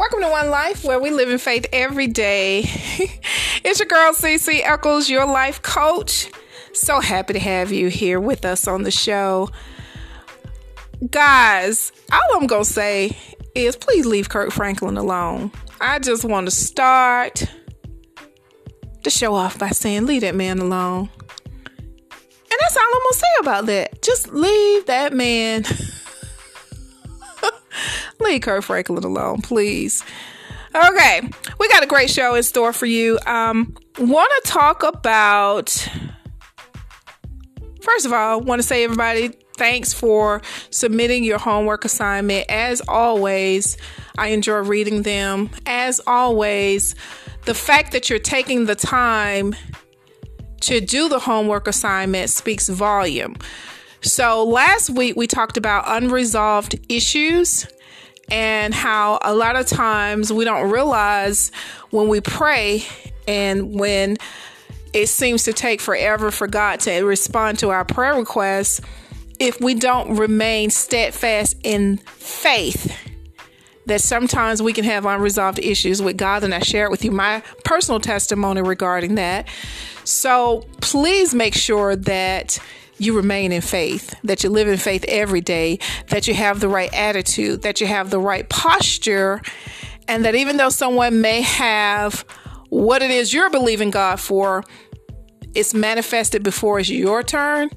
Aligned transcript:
Welcome 0.00 0.22
to 0.22 0.28
One 0.28 0.48
Life, 0.48 0.82
where 0.82 0.98
we 0.98 1.10
live 1.10 1.28
in 1.28 1.36
faith 1.36 1.66
every 1.74 2.06
day. 2.06 2.60
it's 3.62 3.80
your 3.80 3.86
girl, 3.86 4.14
CC 4.14 4.62
Eccles, 4.64 5.10
your 5.10 5.26
life 5.26 5.60
coach. 5.60 6.30
So 6.72 7.00
happy 7.00 7.34
to 7.34 7.38
have 7.38 7.70
you 7.70 7.88
here 7.88 8.18
with 8.18 8.46
us 8.46 8.66
on 8.66 8.84
the 8.84 8.90
show. 8.90 9.50
Guys, 11.10 11.92
all 12.10 12.18
I'm 12.32 12.46
going 12.46 12.64
to 12.64 12.70
say 12.70 13.14
is 13.54 13.76
please 13.76 14.06
leave 14.06 14.30
Kirk 14.30 14.52
Franklin 14.52 14.96
alone. 14.96 15.52
I 15.82 15.98
just 15.98 16.24
want 16.24 16.46
to 16.46 16.50
start 16.50 17.44
the 19.04 19.10
show 19.10 19.34
off 19.34 19.58
by 19.58 19.68
saying, 19.68 20.06
leave 20.06 20.22
that 20.22 20.34
man 20.34 20.60
alone. 20.60 21.10
And 22.10 22.58
that's 22.58 22.74
all 22.74 22.84
I'm 22.86 22.90
going 22.90 23.12
to 23.12 23.18
say 23.18 23.26
about 23.40 23.66
that. 23.66 24.00
Just 24.00 24.32
leave 24.32 24.86
that 24.86 25.12
man 25.12 25.64
Leave 28.20 28.42
Kirk 28.42 28.62
Franklin 28.62 29.02
alone, 29.04 29.42
please. 29.42 30.04
Okay, 30.74 31.20
we 31.58 31.68
got 31.68 31.82
a 31.82 31.86
great 31.86 32.10
show 32.10 32.34
in 32.34 32.42
store 32.42 32.72
for 32.72 32.86
you. 32.86 33.18
Um, 33.26 33.76
want 33.98 34.32
to 34.44 34.50
talk 34.50 34.82
about. 34.82 35.88
First 37.82 38.06
of 38.06 38.12
all, 38.12 38.40
want 38.40 38.60
to 38.60 38.66
say 38.66 38.84
everybody 38.84 39.32
thanks 39.56 39.92
for 39.92 40.40
submitting 40.70 41.24
your 41.24 41.38
homework 41.38 41.84
assignment. 41.84 42.46
As 42.48 42.80
always, 42.88 43.76
I 44.16 44.28
enjoy 44.28 44.58
reading 44.58 45.02
them. 45.02 45.50
As 45.66 46.00
always, 46.06 46.94
the 47.46 47.54
fact 47.54 47.92
that 47.92 48.08
you're 48.08 48.18
taking 48.18 48.66
the 48.66 48.74
time 48.74 49.54
to 50.60 50.80
do 50.80 51.08
the 51.08 51.18
homework 51.18 51.66
assignment 51.66 52.30
speaks 52.30 52.68
volume. 52.68 53.36
So, 54.02 54.44
last 54.44 54.90
week 54.90 55.16
we 55.16 55.26
talked 55.26 55.56
about 55.56 55.84
unresolved 55.86 56.78
issues 56.88 57.66
and 58.30 58.72
how 58.72 59.18
a 59.22 59.34
lot 59.34 59.56
of 59.56 59.66
times 59.66 60.32
we 60.32 60.44
don't 60.44 60.70
realize 60.70 61.50
when 61.90 62.08
we 62.08 62.20
pray 62.20 62.84
and 63.26 63.78
when 63.78 64.16
it 64.92 65.08
seems 65.08 65.44
to 65.44 65.52
take 65.52 65.80
forever 65.80 66.30
for 66.30 66.46
God 66.46 66.80
to 66.80 67.02
respond 67.02 67.58
to 67.60 67.70
our 67.70 67.84
prayer 67.84 68.14
requests, 68.14 68.80
if 69.38 69.60
we 69.60 69.74
don't 69.74 70.16
remain 70.16 70.70
steadfast 70.70 71.56
in 71.62 71.96
faith, 71.96 72.96
that 73.86 74.00
sometimes 74.00 74.60
we 74.62 74.72
can 74.72 74.84
have 74.84 75.06
unresolved 75.06 75.58
issues 75.58 76.02
with 76.02 76.16
God. 76.16 76.44
And 76.44 76.54
I 76.54 76.60
share 76.60 76.84
it 76.84 76.90
with 76.90 77.04
you 77.04 77.10
my 77.10 77.42
personal 77.64 78.00
testimony 78.00 78.62
regarding 78.62 79.14
that. 79.16 79.48
So 80.04 80.66
please 80.80 81.34
make 81.34 81.54
sure 81.54 81.96
that 81.96 82.58
you 83.00 83.16
remain 83.16 83.50
in 83.50 83.62
faith, 83.62 84.14
that 84.24 84.44
you 84.44 84.50
live 84.50 84.68
in 84.68 84.76
faith 84.76 85.04
every 85.08 85.40
day, 85.40 85.78
that 86.08 86.28
you 86.28 86.34
have 86.34 86.60
the 86.60 86.68
right 86.68 86.92
attitude, 86.92 87.62
that 87.62 87.80
you 87.80 87.86
have 87.86 88.10
the 88.10 88.20
right 88.20 88.48
posture, 88.48 89.40
and 90.06 90.24
that 90.24 90.34
even 90.34 90.58
though 90.58 90.68
someone 90.68 91.20
may 91.20 91.40
have 91.40 92.24
what 92.68 93.02
it 93.02 93.10
is 93.10 93.32
you're 93.32 93.50
believing 93.50 93.90
God 93.90 94.20
for, 94.20 94.64
it's 95.54 95.72
manifested 95.72 96.42
before 96.42 96.78
it's 96.78 96.90
your 96.90 97.22
turn, 97.22 97.70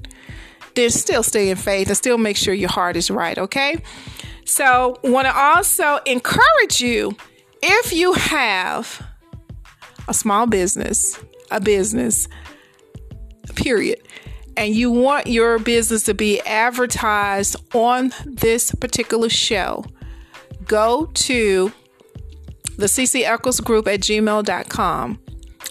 then 0.74 0.90
still 0.90 1.22
stay 1.22 1.48
in 1.48 1.56
faith 1.56 1.88
and 1.88 1.96
still 1.96 2.18
make 2.18 2.36
sure 2.36 2.52
your 2.52 2.70
heart 2.70 2.96
is 2.96 3.10
right, 3.10 3.38
okay? 3.38 3.82
So, 4.44 4.98
want 5.02 5.26
to 5.26 5.34
also 5.34 5.98
encourage 6.04 6.80
you 6.80 7.16
if 7.62 7.92
you 7.94 8.12
have 8.12 9.02
a 10.06 10.12
small 10.12 10.46
business, 10.46 11.18
a 11.50 11.60
business, 11.60 12.28
period, 13.54 14.00
and 14.56 14.74
you 14.74 14.90
want 14.90 15.26
your 15.26 15.58
business 15.58 16.02
to 16.04 16.14
be 16.14 16.40
advertised 16.42 17.56
on 17.74 18.12
this 18.24 18.72
particular 18.74 19.28
show, 19.28 19.84
go 20.66 21.06
to 21.14 21.72
the 22.76 22.86
CC 22.86 23.22
Eccles 23.22 23.60
Group 23.60 23.86
at 23.86 24.00
gmail.com 24.00 25.18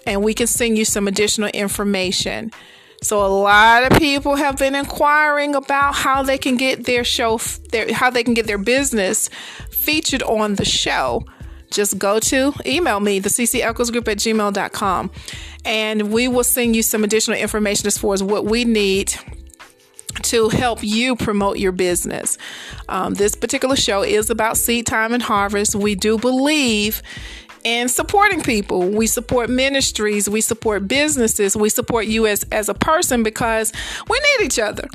and 0.06 0.24
we 0.24 0.34
can 0.34 0.48
send 0.48 0.78
you 0.78 0.86
some 0.86 1.08
additional 1.08 1.50
information. 1.50 2.52
So 3.02 3.26
a 3.26 3.28
lot 3.28 3.92
of 3.92 3.98
people 3.98 4.36
have 4.36 4.58
been 4.58 4.76
inquiring 4.76 5.56
about 5.56 5.96
how 5.96 6.24
they 6.24 6.38
can 6.38 6.56
get 6.56 6.86
their 6.86 7.04
show, 7.04 7.38
their, 7.72 7.94
how 7.94 8.10
they 8.10 8.24
can 8.24 8.34
get 8.34 8.48
their 8.48 8.58
business 8.58 9.30
featured 9.70 10.24
on 10.24 10.56
the 10.56 10.66
show. 10.66 11.26
Just 11.74 11.98
go 11.98 12.20
to 12.20 12.54
email 12.66 13.00
me, 13.00 13.20
the 13.20 13.30
CC 13.30 13.62
Eccles 13.62 13.92
Group 13.92 14.08
at 14.08 14.18
gmail.com 14.18 15.12
and 15.66 16.12
we 16.12 16.28
will 16.28 16.44
send 16.44 16.76
you 16.76 16.84
some 16.84 17.04
additional 17.04 17.38
information 17.38 17.88
as 17.88 17.98
far 17.98 18.14
as 18.14 18.22
what 18.22 18.46
we 18.46 18.64
need 18.64 19.14
to 20.22 20.50
help 20.50 20.84
you 20.84 21.16
promote 21.16 21.58
your 21.58 21.72
business. 21.72 22.38
Um, 22.88 23.16
this 23.16 23.36
particular 23.36 23.76
show 23.76 24.04
is 24.04 24.30
about 24.30 24.58
seed 24.58 24.86
time 24.86 25.14
and 25.14 25.24
harvest. 25.24 25.76
We 25.76 25.96
do 25.96 26.18
believe 26.18 27.02
in 27.64 27.88
supporting 27.88 28.42
people. 28.42 28.90
We 28.90 29.08
support 29.08 29.50
ministries, 29.50 30.30
we 30.30 30.42
support 30.42 30.88
businesses, 30.88 31.56
we 31.56 31.70
support 31.70 32.06
you 32.06 32.28
as, 32.28 32.44
as 32.52 32.70
a 32.70 32.74
person 32.74 33.24
because 33.24 33.72
we 34.08 34.20
need 34.20 34.46
each 34.46 34.60
other 34.60 34.88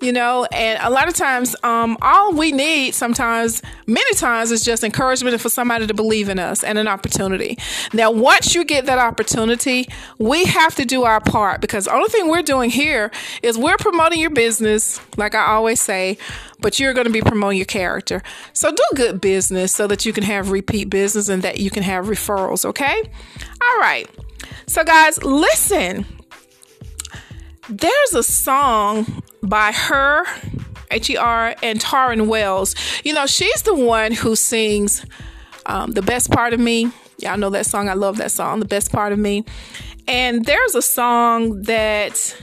you 0.00 0.12
know 0.12 0.46
and 0.52 0.78
a 0.82 0.90
lot 0.90 1.08
of 1.08 1.14
times 1.14 1.56
um, 1.62 1.96
all 2.02 2.32
we 2.32 2.52
need 2.52 2.94
sometimes 2.94 3.62
many 3.86 4.14
times 4.14 4.50
is 4.50 4.62
just 4.62 4.84
encouragement 4.84 5.40
for 5.40 5.48
somebody 5.48 5.86
to 5.86 5.94
believe 5.94 6.28
in 6.28 6.38
us 6.38 6.62
and 6.62 6.78
an 6.78 6.88
opportunity. 6.88 7.58
Now 7.92 8.10
once 8.10 8.54
you 8.54 8.64
get 8.64 8.86
that 8.86 8.98
opportunity 8.98 9.88
we 10.18 10.44
have 10.44 10.74
to 10.76 10.84
do 10.84 11.04
our 11.04 11.20
part 11.20 11.60
because 11.60 11.84
the 11.84 11.94
only 11.94 12.08
thing 12.08 12.28
we're 12.28 12.42
doing 12.42 12.70
here 12.70 13.10
is 13.42 13.56
we're 13.58 13.76
promoting 13.76 14.20
your 14.20 14.30
business 14.30 15.00
like 15.16 15.34
i 15.34 15.46
always 15.46 15.80
say 15.80 16.18
but 16.60 16.80
you're 16.80 16.94
going 16.94 17.06
to 17.06 17.12
be 17.12 17.20
promoting 17.20 17.58
your 17.58 17.66
character. 17.66 18.22
So 18.52 18.70
do 18.70 18.82
good 18.94 19.20
business 19.20 19.72
so 19.72 19.86
that 19.86 20.06
you 20.06 20.12
can 20.12 20.24
have 20.24 20.50
repeat 20.50 20.90
business 20.90 21.28
and 21.28 21.42
that 21.42 21.58
you 21.58 21.70
can 21.70 21.82
have 21.82 22.06
referrals 22.06 22.64
okay? 22.64 23.02
All 23.62 23.78
right. 23.78 24.08
So 24.66 24.84
guys 24.84 25.22
listen 25.22 26.06
there's 27.68 28.14
a 28.14 28.22
song 28.22 29.22
by 29.42 29.72
her, 29.72 30.24
H 30.90 31.10
E 31.10 31.16
R, 31.16 31.54
and 31.62 31.80
Tauren 31.80 32.26
Wells. 32.28 32.74
You 33.04 33.14
know, 33.14 33.26
she's 33.26 33.62
the 33.62 33.74
one 33.74 34.12
who 34.12 34.36
sings 34.36 35.04
um, 35.66 35.92
The 35.92 36.02
Best 36.02 36.30
Part 36.30 36.52
of 36.52 36.60
Me. 36.60 36.90
Y'all 37.18 37.38
know 37.38 37.50
that 37.50 37.66
song. 37.66 37.88
I 37.88 37.94
love 37.94 38.18
that 38.18 38.30
song, 38.30 38.60
The 38.60 38.66
Best 38.66 38.92
Part 38.92 39.12
of 39.12 39.18
Me. 39.18 39.44
And 40.06 40.44
there's 40.44 40.74
a 40.74 40.82
song 40.82 41.62
that 41.62 42.36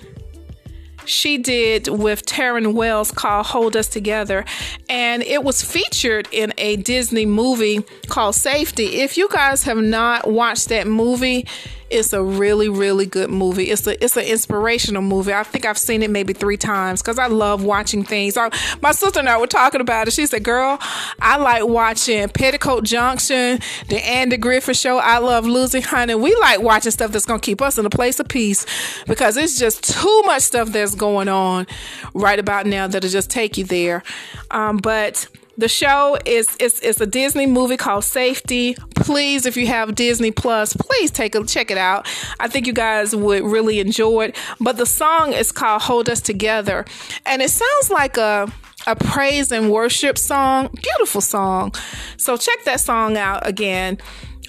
she 1.06 1.38
did 1.38 1.88
with 1.88 2.26
Tauren 2.26 2.74
Wells 2.74 3.12
called 3.12 3.46
Hold 3.48 3.76
Us 3.76 3.88
Together. 3.88 4.46
And 4.90 5.24
it 5.24 5.44
was 5.44 5.62
featured 5.62 6.28
in 6.32 6.54
a 6.58 6.78
Disney 6.78 7.26
movie 7.26 7.82
called 8.08 8.36
Safety. 8.36 9.02
If 9.02 9.18
you 9.18 9.30
guys 9.30 9.64
have 9.64 9.78
not 9.78 10.30
watched 10.30 10.70
that 10.70 10.88
movie, 10.88 11.46
it's 11.94 12.12
a 12.12 12.24
really, 12.24 12.70
really 12.70 13.06
good 13.06 13.30
movie. 13.30 13.70
It's 13.70 13.86
a 13.86 14.04
it's 14.04 14.18
an 14.18 14.26
inspirational 14.26 15.02
movie. 15.02 15.34
I 15.34 15.44
think 15.44 15.66
I've 15.66 15.78
seen 15.78 16.02
it 16.02 16.10
maybe 16.10 16.34
three 16.34 16.58
times 16.58 17.02
because 17.02 17.20
I 17.20 17.28
love 17.28 17.64
watching 17.64 18.04
things. 18.04 18.36
I, 18.36 18.50
my 18.82 18.92
sister 18.92 19.20
and 19.20 19.30
I 19.30 19.38
were 19.38 19.48
talking 19.48 19.80
about 19.80 20.08
it. 20.08 20.14
She 20.14 20.26
said, 20.26 20.44
"Girl, 20.44 20.80
I 21.22 21.38
like 21.38 21.68
watching 21.68 22.28
Petticoat 22.30 22.84
Junction, 22.84 23.60
the 23.88 24.04
Andy 24.04 24.38
Griffith 24.38 24.78
Show. 24.78 24.98
I 24.98 25.20
love 25.20 25.46
Lucy 25.46 25.82
Honey. 25.82 26.16
We 26.16 26.36
like 26.38 26.62
watching 26.62 26.92
stuff 26.92 27.12
that's 27.12 27.26
gonna 27.26 27.40
keep 27.40 27.62
us 27.62 27.78
in 27.78 27.86
a 27.86 27.92
place 27.92 28.20
of 28.20 28.28
peace 28.28 28.66
because 29.06 29.38
it's 29.38 29.60
just 29.60 29.84
too 29.84 30.24
much 30.26 30.42
stuff 30.42 30.70
that's 30.70 30.96
going 30.96 31.28
on 31.28 31.68
right 32.16 32.40
about 32.40 32.66
now 32.66 32.88
that'll 32.88 33.10
just 33.10 33.30
take 33.30 33.58
you 33.58 33.66
there." 33.66 34.04
Um, 34.50 34.78
but 34.78 35.28
the 35.58 35.68
show 35.68 36.18
is 36.26 36.48
it's, 36.60 36.80
it's 36.80 37.00
a 37.00 37.06
Disney 37.06 37.46
movie 37.46 37.78
called 37.78 38.04
Safety. 38.04 38.76
Please, 38.96 39.46
if 39.46 39.56
you 39.56 39.68
have 39.68 39.96
Disney 39.96 40.32
Plus, 40.32 40.76
please 40.76 41.12
take 41.12 41.36
a 41.36 41.44
check 41.46 41.70
it 41.70 41.78
out. 41.78 42.08
I 42.40 42.48
think 42.48 42.68
you 42.68 42.74
guys 42.74 43.16
would 43.16 43.44
really 43.44 43.80
enjoy 43.80 44.26
it. 44.26 44.38
But 44.60 44.78
the 44.78 44.86
song 44.86 45.34
is 45.34 45.52
called 45.52 45.84
Hold 45.84 46.10
Us 46.10 46.22
Together, 46.22 46.86
and 47.26 47.42
it 47.42 47.50
sounds 47.50 47.90
like 47.90 48.18
a 48.18 48.52
a 48.86 48.96
praise 48.96 49.52
and 49.52 49.72
worship 49.72 50.18
song. 50.18 50.70
Beautiful 50.82 51.22
song. 51.22 51.74
So 52.18 52.36
check 52.36 52.64
that 52.66 52.82
song 52.82 53.18
out 53.18 53.48
again. 53.48 53.98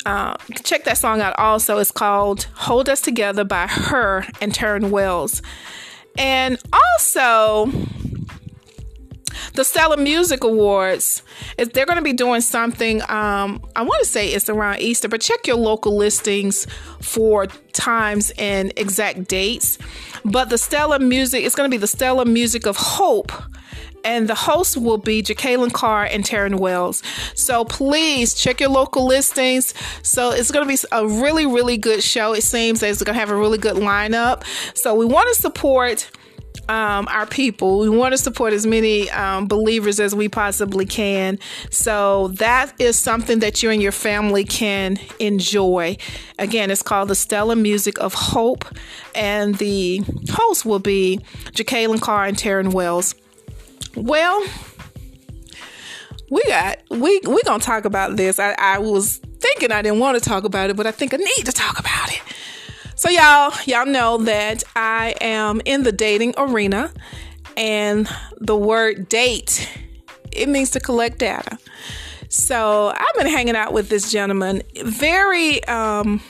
Uh, 0.06 0.36
check 0.64 0.84
that 0.84 0.98
song 0.98 1.20
out 1.20 1.38
also. 1.38 1.78
It's 1.78 1.90
called 1.90 2.48
Hold 2.54 2.88
Us 2.88 3.00
Together 3.00 3.44
by 3.44 3.66
her 3.66 4.26
and 4.40 4.52
Tauren 4.52 4.90
Wells. 4.90 5.40
And 6.18 6.58
also, 6.72 7.70
the 9.54 9.64
Stellar 9.64 9.96
Music 9.96 10.44
Awards, 10.44 11.22
Is 11.58 11.68
they're 11.70 11.86
going 11.86 11.98
to 11.98 12.02
be 12.02 12.12
doing 12.12 12.40
something. 12.40 13.02
Um, 13.02 13.62
I 13.76 13.82
want 13.82 14.02
to 14.02 14.08
say 14.08 14.28
it's 14.28 14.48
around 14.48 14.80
Easter, 14.80 15.08
but 15.08 15.20
check 15.20 15.46
your 15.46 15.56
local 15.56 15.96
listings 15.96 16.66
for 17.00 17.46
times 17.72 18.32
and 18.38 18.72
exact 18.76 19.28
dates. 19.28 19.78
But 20.24 20.50
the 20.50 20.58
Stellar 20.58 20.98
Music, 20.98 21.44
it's 21.44 21.54
going 21.54 21.70
to 21.70 21.74
be 21.74 21.80
the 21.80 21.86
Stellar 21.86 22.24
Music 22.24 22.66
of 22.66 22.76
Hope 22.76 23.32
and 24.04 24.28
the 24.28 24.34
host 24.34 24.76
will 24.76 24.98
be 24.98 25.22
Jekalyn 25.22 25.72
Carr 25.72 26.04
and 26.04 26.22
Tauren 26.24 26.60
Wells. 26.60 27.02
So 27.34 27.64
please 27.64 28.34
check 28.34 28.60
your 28.60 28.68
local 28.68 29.06
listings. 29.06 29.74
So 30.02 30.30
it's 30.30 30.50
going 30.50 30.68
to 30.68 30.68
be 30.68 30.88
a 30.92 31.06
really, 31.06 31.46
really 31.46 31.78
good 31.78 32.02
show. 32.02 32.34
It 32.34 32.42
seems 32.42 32.80
that 32.80 32.90
it's 32.90 33.02
going 33.02 33.14
to 33.14 33.20
have 33.20 33.30
a 33.30 33.36
really 33.36 33.58
good 33.58 33.76
lineup. 33.76 34.44
So 34.76 34.94
we 34.94 35.06
want 35.06 35.34
to 35.34 35.40
support 35.40 36.10
um, 36.68 37.06
our 37.08 37.26
people. 37.26 37.80
We 37.80 37.88
want 37.88 38.12
to 38.12 38.18
support 38.18 38.52
as 38.52 38.66
many 38.66 39.10
um, 39.10 39.46
believers 39.46 40.00
as 40.00 40.14
we 40.14 40.28
possibly 40.28 40.86
can. 40.86 41.38
So 41.70 42.28
that 42.28 42.72
is 42.78 42.98
something 42.98 43.40
that 43.40 43.62
you 43.62 43.70
and 43.70 43.82
your 43.82 43.92
family 43.92 44.44
can 44.44 44.98
enjoy. 45.18 45.96
Again, 46.38 46.70
it's 46.70 46.82
called 46.82 47.08
the 47.08 47.14
Stellar 47.14 47.56
Music 47.56 47.98
of 47.98 48.14
Hope, 48.14 48.64
and 49.14 49.54
the 49.56 50.02
hosts 50.30 50.64
will 50.64 50.78
be 50.78 51.20
Jekalyn 51.52 52.00
Carr 52.00 52.26
and 52.26 52.36
Tauren 52.36 52.72
Wells. 52.72 53.14
Well, 53.96 54.44
we 56.30 56.42
got 56.48 56.78
we 56.90 57.20
we 57.20 57.42
gonna 57.42 57.62
talk 57.62 57.84
about 57.84 58.16
this. 58.16 58.38
I, 58.38 58.54
I 58.58 58.78
was 58.78 59.18
thinking 59.38 59.70
I 59.70 59.82
didn't 59.82 60.00
want 60.00 60.20
to 60.20 60.28
talk 60.28 60.44
about 60.44 60.70
it, 60.70 60.76
but 60.76 60.86
I 60.86 60.90
think 60.90 61.14
I 61.14 61.18
need 61.18 61.44
to 61.44 61.52
talk 61.52 61.78
about 61.78 62.10
it. 62.10 62.20
So 62.96 63.10
y'all, 63.10 63.52
y'all 63.66 63.86
know 63.86 64.18
that 64.18 64.62
I 64.76 65.14
am 65.20 65.60
in 65.64 65.82
the 65.82 65.92
dating 65.92 66.34
arena 66.36 66.92
and 67.56 68.08
the 68.40 68.56
word 68.56 69.08
date 69.08 69.68
it 70.34 70.48
means 70.48 70.70
to 70.70 70.80
collect 70.80 71.18
data. 71.18 71.58
So 72.28 72.92
I've 72.94 73.14
been 73.16 73.28
hanging 73.28 73.56
out 73.56 73.72
with 73.72 73.88
this 73.88 74.10
gentleman, 74.10 74.62
very 74.84 75.64
um 75.64 76.20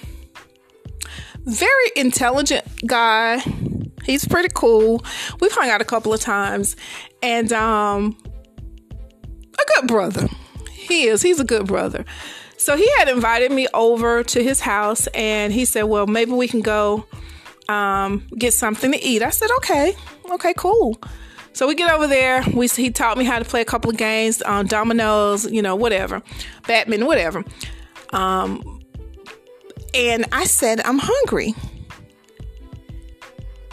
very 1.44 1.90
intelligent 1.96 2.64
guy. 2.86 3.42
He's 4.04 4.26
pretty 4.26 4.50
cool. 4.54 5.04
We've 5.40 5.52
hung 5.52 5.70
out 5.70 5.80
a 5.80 5.84
couple 5.84 6.12
of 6.12 6.20
times 6.20 6.76
and 7.22 7.52
um 7.52 8.16
a 8.90 9.64
good 9.76 9.88
brother. 9.88 10.28
He 10.70 11.04
is. 11.04 11.22
He's 11.22 11.40
a 11.40 11.44
good 11.44 11.66
brother. 11.66 12.04
So 12.64 12.78
he 12.78 12.90
had 12.96 13.10
invited 13.10 13.52
me 13.52 13.68
over 13.74 14.22
to 14.22 14.42
his 14.42 14.58
house 14.58 15.06
and 15.08 15.52
he 15.52 15.66
said, 15.66 15.82
Well, 15.82 16.06
maybe 16.06 16.32
we 16.32 16.48
can 16.48 16.62
go 16.62 17.04
um, 17.68 18.26
get 18.38 18.54
something 18.54 18.90
to 18.90 19.04
eat. 19.04 19.22
I 19.22 19.28
said, 19.28 19.50
Okay, 19.58 19.94
okay, 20.30 20.54
cool. 20.56 20.98
So 21.52 21.68
we 21.68 21.74
get 21.74 21.92
over 21.92 22.06
there. 22.06 22.42
We 22.54 22.68
he 22.68 22.90
taught 22.90 23.18
me 23.18 23.26
how 23.26 23.38
to 23.38 23.44
play 23.44 23.60
a 23.60 23.66
couple 23.66 23.90
of 23.90 23.98
games, 23.98 24.42
um, 24.46 24.66
dominoes, 24.66 25.44
you 25.52 25.60
know, 25.60 25.76
whatever, 25.76 26.22
Batman, 26.66 27.04
whatever. 27.04 27.44
Um, 28.14 28.80
and 29.92 30.24
I 30.32 30.44
said, 30.44 30.80
I'm 30.86 30.98
hungry. 30.98 31.54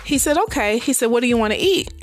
He 0.04 0.18
said, 0.18 0.38
Okay. 0.38 0.80
He 0.80 0.92
said, 0.92 1.06
What 1.06 1.22
do 1.22 1.28
you 1.28 1.38
want 1.38 1.54
to 1.54 1.60
eat? 1.60 1.94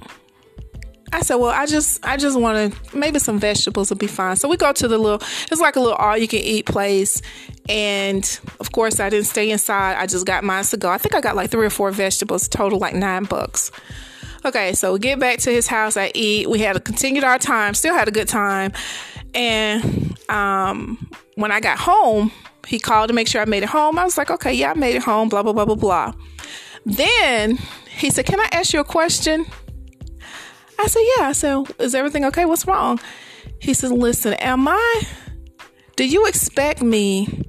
I 1.13 1.23
said, 1.23 1.37
well, 1.37 1.51
I 1.51 1.67
just, 1.67 2.05
I 2.05 2.17
just 2.17 2.39
want 2.39 2.73
to, 2.73 2.97
maybe 2.97 3.19
some 3.19 3.39
vegetables 3.39 3.91
will 3.91 3.97
be 3.97 4.07
fine. 4.07 4.37
So 4.37 4.49
we 4.49 4.57
go 4.57 4.73
to 4.73 4.89
the 4.89 4.99
little, 4.99 5.21
it's 5.51 5.61
like 5.61 5.77
a 5.77 5.81
little 5.81 5.97
all 5.97 6.17
you 6.17 6.29
can 6.29 6.41
eat 6.41 6.67
place. 6.67 7.23
And 7.69 8.41
of 8.61 8.73
course, 8.73 9.01
I 9.01 9.11
didn't 9.11 9.27
stay 9.27 9.51
inside. 9.51 9.97
I 9.97 10.07
just 10.07 10.27
got 10.27 10.45
mine 10.45 10.65
to 10.65 10.77
go. 10.77 10.91
I 10.91 10.99
think 10.99 11.15
I 11.15 11.21
got 11.21 11.37
like 11.37 11.51
three 11.51 11.67
or 11.67 11.71
four 11.71 11.91
vegetables, 11.91 12.49
total 12.49 12.79
like 12.79 12.95
nine 12.95 13.25
bucks. 13.25 13.71
Okay, 14.45 14.73
so 14.73 14.93
we 14.93 14.99
get 14.99 15.19
back 15.19 15.39
to 15.41 15.51
his 15.51 15.67
house. 15.67 15.97
I 15.97 16.13
eat. 16.15 16.49
We 16.49 16.61
had 16.61 16.75
to 16.75 16.81
continued 16.81 17.25
our 17.25 17.39
time, 17.39 17.75
still 17.75 17.95
had 17.95 18.09
a 18.09 18.13
good 18.13 18.29
time. 18.29 18.73
And 19.35 20.17
um, 20.31 21.11
when 21.35 21.51
I 21.53 21.61
got 21.61 21.79
home, 21.79 22.31
he 22.67 22.79
called 22.79 23.09
to 23.09 23.15
make 23.15 23.29
sure 23.29 23.41
I 23.41 23.47
made 23.47 23.63
it 23.63 23.69
home. 23.69 23.99
I 23.99 24.05
was 24.05 24.17
like, 24.17 24.31
okay, 24.31 24.53
yeah, 24.53 24.71
I 24.71 24.75
made 24.75 24.95
it 24.95 25.03
home, 25.03 25.29
blah, 25.29 25.43
blah, 25.43 25.53
blah, 25.53 25.65
blah, 25.65 25.75
blah. 25.75 26.13
Then 26.85 27.59
he 27.91 28.11
said, 28.11 28.27
Can 28.27 28.41
I 28.41 28.49
ask 28.53 28.73
you 28.73 28.81
a 28.81 28.85
question? 28.85 29.47
I 30.79 30.87
said, 30.87 31.03
Yeah. 31.17 31.29
I 31.29 31.33
said, 31.33 31.65
Is 31.79 31.95
everything 31.95 32.25
okay? 32.27 32.45
What's 32.45 32.67
wrong? 32.67 33.01
He 33.61 33.75
said, 33.75 33.91
Listen, 33.91 34.35
am 34.35 34.69
I, 34.69 35.03
do 35.97 36.07
you 36.07 36.27
expect 36.27 36.83
me 36.83 37.45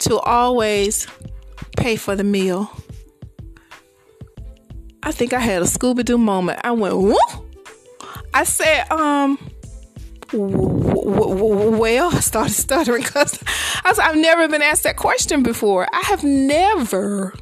to 0.00 0.18
always 0.18 1.06
pay 1.76 1.96
for 1.96 2.16
the 2.16 2.24
meal? 2.24 2.70
I 5.02 5.12
think 5.12 5.32
I 5.32 5.40
had 5.40 5.62
a 5.62 5.66
Scooby 5.66 6.04
Doo 6.04 6.18
moment. 6.18 6.60
I 6.64 6.70
went, 6.72 6.96
Whoop. 6.96 7.18
I 8.34 8.44
said, 8.44 8.90
um, 8.90 9.38
well, 10.32 12.14
I 12.14 12.20
started 12.20 12.54
stuttering 12.54 13.02
because 13.02 13.38
I've 13.84 14.16
never 14.16 14.48
been 14.48 14.62
asked 14.62 14.84
that 14.84 14.96
question 14.96 15.42
before. 15.42 15.86
I 15.92 16.00
have 16.06 16.24
never 16.24 17.34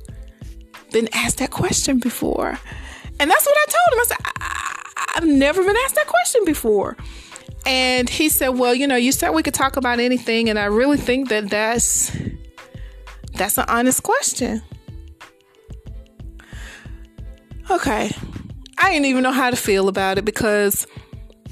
been 0.90 1.08
asked 1.12 1.38
that 1.38 1.50
question 1.50 1.98
before. 2.00 2.58
And 3.20 3.30
that's 3.30 3.46
what 3.46 3.56
I 3.56 3.66
told 3.66 3.92
him. 3.92 4.00
I 4.00 4.04
said, 4.06 4.69
I've 5.14 5.26
never 5.26 5.62
been 5.62 5.76
asked 5.84 5.94
that 5.96 6.06
question 6.06 6.44
before. 6.44 6.96
And 7.66 8.08
he 8.08 8.28
said, 8.28 8.50
"Well, 8.50 8.74
you 8.74 8.86
know, 8.86 8.96
you 8.96 9.12
said 9.12 9.30
we 9.30 9.42
could 9.42 9.54
talk 9.54 9.76
about 9.76 10.00
anything, 10.00 10.48
and 10.48 10.58
I 10.58 10.64
really 10.64 10.96
think 10.96 11.28
that 11.28 11.50
that's 11.50 12.10
that's 13.34 13.58
an 13.58 13.64
honest 13.68 14.02
question." 14.02 14.62
Okay, 17.70 18.10
I 18.78 18.90
didn't 18.90 19.06
even 19.06 19.22
know 19.22 19.32
how 19.32 19.50
to 19.50 19.56
feel 19.56 19.88
about 19.88 20.18
it 20.18 20.24
because 20.24 20.86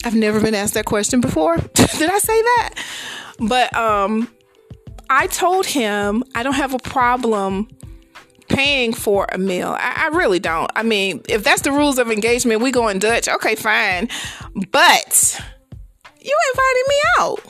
I've 0.05 0.15
never 0.15 0.41
been 0.41 0.55
asked 0.55 0.75
that 0.75 0.87
question 0.87 1.21
before. 1.21 1.57
Did 1.75 2.11
I 2.11 2.19
say 2.19 2.43
that? 2.43 2.71
But 3.41 3.77
um, 3.77 4.29
I 5.11 5.27
told 5.27 5.67
him 5.67 6.25
I 6.35 6.43
don't 6.43 6.55
have 6.55 6.75
a 6.75 6.79
problem 6.79 7.69
paying 8.49 8.93
for 8.93 9.27
a 9.31 9.39
meal. 9.39 9.77
I, 9.79 10.07
I, 10.07 10.17
really 10.17 10.39
don't. 10.39 10.71
I 10.75 10.83
mean, 10.83 11.23
if 11.29 11.45
that's 11.45 11.63
the 11.63 11.73
rules 11.73 11.99
of 11.99 12.11
engagement, 12.11 12.61
we 12.61 12.71
go 12.71 12.89
in 12.89 12.99
Dutch. 12.99 13.29
Okay, 13.29 13.55
fine. 13.55 14.09
But 14.71 15.41
you 16.21 16.37
invited 16.53 16.85
me 16.89 16.97
out, 17.19 17.41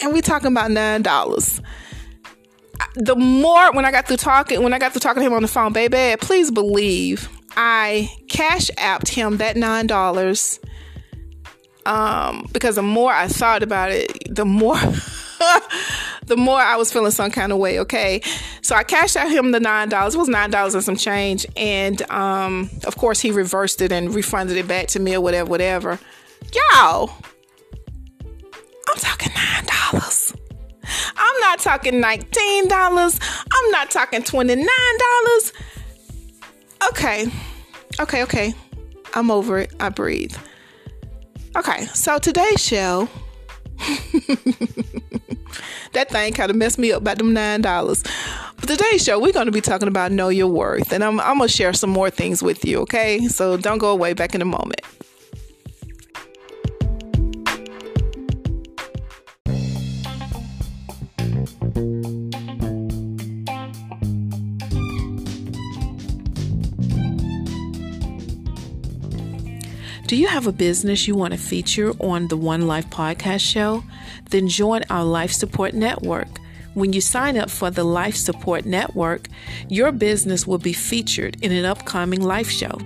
and 0.00 0.12
we 0.12 0.20
talking 0.20 0.48
about 0.48 0.70
nine 0.70 1.02
dollars. 1.02 1.60
The 2.96 3.16
more 3.16 3.72
when 3.72 3.84
I 3.84 3.90
got 3.90 4.08
through 4.08 4.16
talking, 4.18 4.62
when 4.62 4.72
I 4.72 4.78
got 4.78 4.92
through 4.92 5.00
talking 5.00 5.22
to 5.22 5.26
him 5.26 5.32
on 5.32 5.42
the 5.42 5.48
phone, 5.48 5.72
baby, 5.72 6.16
please 6.20 6.50
believe 6.50 7.28
I 7.56 8.10
cash 8.28 8.70
apped 8.78 9.08
him 9.08 9.38
that 9.38 9.56
nine 9.56 9.86
dollars. 9.86 10.58
Um, 11.84 12.48
because 12.52 12.76
the 12.76 12.82
more 12.82 13.12
I 13.12 13.26
thought 13.26 13.62
about 13.64 13.90
it, 13.90 14.12
the 14.32 14.44
more 14.44 14.76
the 16.26 16.36
more 16.36 16.58
I 16.58 16.76
was 16.76 16.92
feeling 16.92 17.10
some 17.10 17.30
kind 17.30 17.52
of 17.52 17.58
way. 17.58 17.80
Okay, 17.80 18.22
so 18.62 18.74
I 18.74 18.84
cashed 18.84 19.16
out 19.16 19.30
him 19.30 19.52
the 19.52 19.60
nine 19.60 19.88
dollars. 19.88 20.14
It 20.14 20.18
was 20.18 20.28
nine 20.28 20.50
dollars 20.50 20.74
and 20.74 20.84
some 20.84 20.96
change, 20.96 21.46
and 21.56 22.02
um, 22.10 22.70
of 22.84 22.96
course 22.96 23.20
he 23.20 23.30
reversed 23.30 23.80
it 23.80 23.92
and 23.92 24.14
refunded 24.14 24.56
it 24.56 24.68
back 24.68 24.88
to 24.88 25.00
me 25.00 25.14
or 25.14 25.20
whatever, 25.20 25.50
whatever. 25.50 25.98
Y'all, 26.52 27.10
I'm 28.88 28.96
talking 28.96 29.32
nine 29.34 29.64
dollars. 29.64 30.34
I'm 31.16 31.40
not 31.40 31.58
talking 31.58 32.00
nineteen 32.00 32.68
dollars. 32.68 33.18
I'm 33.52 33.70
not 33.70 33.90
talking 33.90 34.22
twenty 34.22 34.56
nine 34.56 34.98
dollars. 34.98 35.52
Okay, 36.90 37.26
okay, 38.00 38.22
okay. 38.24 38.54
I'm 39.14 39.30
over 39.30 39.58
it. 39.58 39.74
I 39.78 39.90
breathe. 39.90 40.34
Okay, 41.54 41.84
so 41.86 42.18
today's 42.18 42.64
show 42.64 43.08
that 45.92 46.10
thing 46.10 46.32
kind 46.32 46.50
of 46.50 46.56
messed 46.56 46.78
me 46.78 46.92
up 46.92 47.02
about 47.02 47.18
them 47.18 47.32
nine 47.32 47.60
dollars. 47.60 48.02
But 48.56 48.68
today's 48.68 49.02
show, 49.02 49.18
we're 49.18 49.32
going 49.32 49.46
to 49.46 49.52
be 49.52 49.60
talking 49.60 49.88
about 49.88 50.12
know 50.12 50.28
your 50.28 50.46
worth, 50.46 50.92
and 50.92 51.02
I'm, 51.02 51.20
I'm 51.20 51.38
going 51.38 51.48
to 51.48 51.54
share 51.54 51.72
some 51.72 51.90
more 51.90 52.10
things 52.10 52.42
with 52.42 52.64
you. 52.64 52.80
Okay, 52.80 53.26
so 53.28 53.56
don't 53.56 53.78
go 53.78 53.90
away. 53.90 54.12
Back 54.12 54.34
in 54.34 54.42
a 54.42 54.46
moment. 54.46 54.80
Do 70.12 70.18
you 70.18 70.26
have 70.26 70.46
a 70.46 70.52
business 70.52 71.08
you 71.08 71.14
want 71.14 71.32
to 71.32 71.38
feature 71.38 71.92
on 71.98 72.28
the 72.28 72.36
One 72.36 72.66
Life 72.66 72.90
podcast 72.90 73.40
show? 73.40 73.82
Then 74.28 74.46
join 74.46 74.82
our 74.90 75.06
Life 75.06 75.32
Support 75.32 75.72
Network. 75.72 76.28
When 76.74 76.92
you 76.92 77.00
sign 77.00 77.38
up 77.38 77.48
for 77.48 77.70
the 77.70 77.82
Life 77.82 78.16
Support 78.16 78.66
Network, 78.66 79.28
your 79.70 79.90
business 79.90 80.46
will 80.46 80.58
be 80.58 80.74
featured 80.74 81.42
in 81.42 81.50
an 81.50 81.64
upcoming 81.64 82.20
life 82.20 82.50
show. 82.50 82.78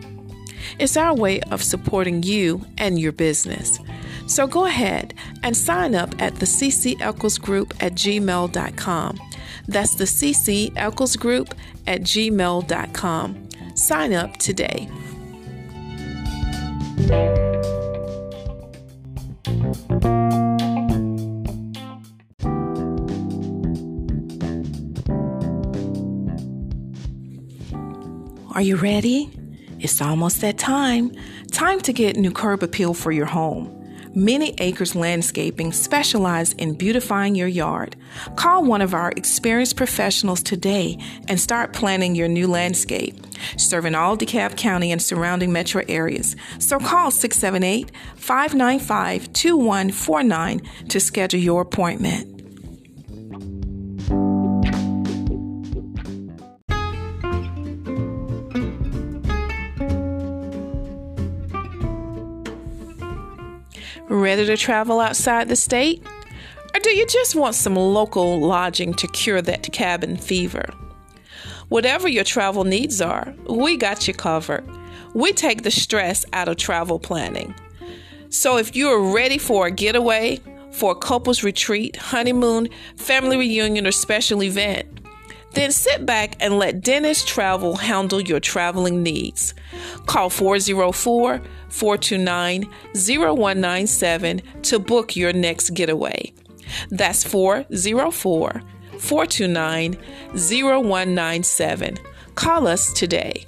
It's 0.79 0.97
our 0.97 1.17
way 1.17 1.41
of 1.51 1.65
supporting 1.65 2.23
you 2.23 2.65
and 2.79 2.97
your 2.97 3.11
business. 3.11 3.81
So 4.29 4.47
go 4.47 4.67
ahead 4.67 5.13
and 5.43 5.57
sign 5.57 5.97
up 5.97 6.15
at 6.23 6.37
the 6.37 6.47
CC 6.47 7.01
Eccles 7.01 7.39
Group 7.39 7.75
at 7.81 7.95
gmail.com. 7.95 9.19
That's 9.67 9.97
the 9.97 10.05
CC 10.05 10.73
Eccles 10.77 11.17
Group 11.17 11.57
at 11.89 12.03
gmail.com. 12.03 13.49
Sign 13.75 14.13
up 14.13 14.37
today. 14.37 14.89
Are 28.57 28.63
you 28.63 28.77
ready? 28.77 29.31
It's 29.81 30.01
almost 30.01 30.41
that 30.41 30.57
time. 30.57 31.15
Time 31.53 31.79
to 31.83 31.93
get 31.93 32.17
new 32.17 32.31
curb 32.31 32.63
appeal 32.63 32.95
for 32.95 33.13
your 33.13 33.27
home. 33.27 33.71
Many 34.15 34.55
Acres 34.57 34.97
Landscaping 34.97 35.73
specialize 35.73 36.55
in 36.55 36.73
beautifying 36.73 37.35
your 37.35 37.49
yard. 37.49 37.97
Call 38.37 38.65
one 38.65 38.81
of 38.81 38.95
our 38.95 39.13
experienced 39.15 39.77
professionals 39.77 40.43
today 40.43 40.97
and 41.29 41.39
start 41.39 41.75
planning 41.75 42.15
your 42.15 42.29
new 42.29 42.49
landscape. 42.49 43.15
Serving 43.59 43.95
all 43.95 44.17
DeKalb 44.17 44.57
County 44.57 44.91
and 44.91 45.03
surrounding 45.03 45.53
metro 45.53 45.83
areas. 45.87 46.35
So 46.59 46.79
call 46.79 47.11
678 47.11 47.93
595 48.15 49.35
2149 49.35 50.63
to 50.89 50.99
schedule 50.99 51.41
your 51.41 51.61
appointment. 51.61 52.36
Ready 64.27 64.45
to 64.47 64.57
travel 64.57 64.99
outside 64.99 65.49
the 65.49 65.55
state? 65.55 66.05
Or 66.75 66.81
do 66.81 66.91
you 66.91 67.07
just 67.07 67.37
want 67.37 67.55
some 67.55 67.77
local 67.77 68.41
lodging 68.41 68.93
to 68.95 69.07
cure 69.07 69.41
that 69.41 69.73
cabin 69.73 70.17
fever? 70.17 70.65
Whatever 71.69 72.09
your 72.09 72.25
travel 72.25 72.65
needs 72.65 73.01
are, 73.01 73.33
we 73.49 73.77
got 73.77 74.09
you 74.09 74.15
covered. 74.15 74.69
We 75.15 75.33
take 75.33 75.63
the 75.63 75.71
stress 75.71 76.25
out 76.33 76.49
of 76.49 76.57
travel 76.57 76.99
planning. 76.99 77.55
So 78.29 78.59
if 78.59 78.75
you're 78.75 79.15
ready 79.15 79.39
for 79.39 79.69
a 79.69 79.71
getaway, 79.71 80.41
for 80.73 80.91
a 80.91 80.97
couple's 80.97 81.45
retreat, 81.45 81.95
honeymoon, 81.95 82.69
family 82.97 83.37
reunion, 83.37 83.87
or 83.87 83.93
special 83.93 84.43
event, 84.43 84.96
then 85.57 85.73
sit 85.73 86.05
back 86.05 86.37
and 86.39 86.59
let 86.59 86.83
Dennis 86.83 87.25
Travel 87.25 87.77
handle 87.77 88.21
your 88.21 88.41
traveling 88.41 89.03
needs. 89.03 89.55
Call 90.05 90.29
404 90.29 91.41
429 91.71 92.69
0197 92.95 94.43
to 94.63 94.79
book 94.79 95.17
your 95.17 95.33
next 95.33 95.71
getaway. 95.71 96.35
That's 96.91 97.25
404 97.25 98.63
429 98.99 99.97
0197. 100.35 101.99
Call 102.35 102.67
us 102.67 102.93
today. 102.93 103.47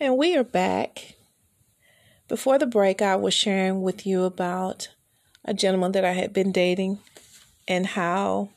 And 0.00 0.16
we 0.16 0.34
are 0.34 0.44
back. 0.44 1.16
Before 2.26 2.58
the 2.58 2.66
break, 2.66 3.02
I 3.02 3.16
was 3.16 3.34
sharing 3.34 3.82
with 3.82 4.06
you 4.06 4.24
about 4.24 4.88
a 5.46 5.54
gentleman 5.54 5.92
that 5.92 6.04
I 6.04 6.12
had 6.12 6.32
been 6.32 6.52
dating 6.52 6.98
and 7.66 7.86
how 7.86 8.50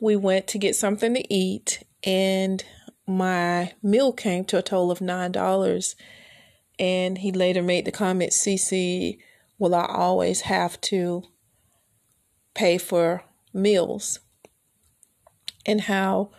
we 0.00 0.14
went 0.14 0.46
to 0.48 0.58
get 0.58 0.76
something 0.76 1.14
to 1.14 1.34
eat 1.34 1.82
and 2.04 2.62
my 3.06 3.72
meal 3.82 4.12
came 4.12 4.44
to 4.46 4.58
a 4.58 4.62
total 4.62 4.90
of 4.90 5.00
nine 5.00 5.32
dollars. 5.32 5.96
And 6.78 7.18
he 7.18 7.32
later 7.32 7.62
made 7.62 7.84
the 7.84 7.92
comment 7.92 8.32
cc 8.32 9.18
will 9.58 9.74
i 9.74 9.86
always 9.86 10.42
have 10.42 10.80
to 10.80 11.22
pay 12.54 12.78
for 12.78 13.22
meals? 13.52 14.18
And 15.66 15.82
how 15.82 16.30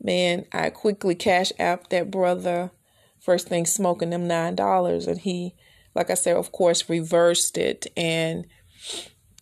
man 0.00 0.46
i 0.52 0.70
quickly 0.70 1.14
cash 1.14 1.52
out 1.58 1.90
that 1.90 2.10
brother 2.10 2.70
first 3.20 3.48
thing 3.48 3.66
smoking 3.66 4.10
them 4.10 4.26
nine 4.26 4.54
dollars. 4.54 5.06
And 5.06 5.20
he 5.20 5.54
like 5.94 6.10
i 6.10 6.14
said 6.14 6.36
of 6.36 6.52
course 6.52 6.88
reversed 6.88 7.58
it 7.58 7.86
and 7.96 8.46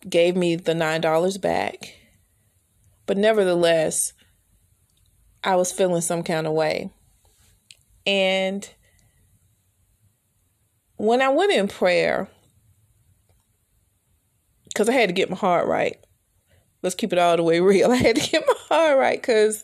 gave 0.07 0.35
me 0.35 0.55
the 0.55 0.73
$9 0.73 1.41
back. 1.41 1.95
But 3.05 3.17
nevertheless, 3.17 4.13
I 5.43 5.55
was 5.55 5.71
feeling 5.71 6.01
some 6.01 6.23
kind 6.23 6.47
of 6.47 6.53
way. 6.53 6.91
And 8.05 8.69
when 10.97 11.21
I 11.21 11.29
went 11.29 11.51
in 11.51 11.67
prayer, 11.67 12.29
because 14.77 14.89
I 14.89 14.93
had 14.93 15.09
to 15.09 15.13
get 15.13 15.31
my 15.31 15.35
heart 15.35 15.67
right. 15.67 15.97
Let's 16.83 16.95
keep 16.95 17.11
it 17.11 17.17
all 17.17 17.35
the 17.35 17.41
way 17.41 17.59
real. 17.61 17.91
I 17.91 17.95
had 17.95 18.15
to 18.15 18.29
get 18.29 18.43
my 18.45 18.53
heart 18.69 18.99
right 18.99 19.19
because 19.19 19.63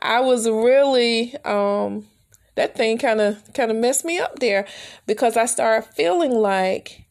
I 0.00 0.20
was 0.20 0.48
really 0.48 1.34
um 1.44 2.06
that 2.54 2.76
thing 2.76 2.96
kind 2.96 3.20
of 3.20 3.52
kind 3.54 3.72
of 3.72 3.76
messed 3.76 4.04
me 4.04 4.18
up 4.20 4.38
there 4.38 4.66
because 5.06 5.36
I 5.36 5.46
started 5.46 5.88
feeling 5.94 6.30
like 6.30 7.05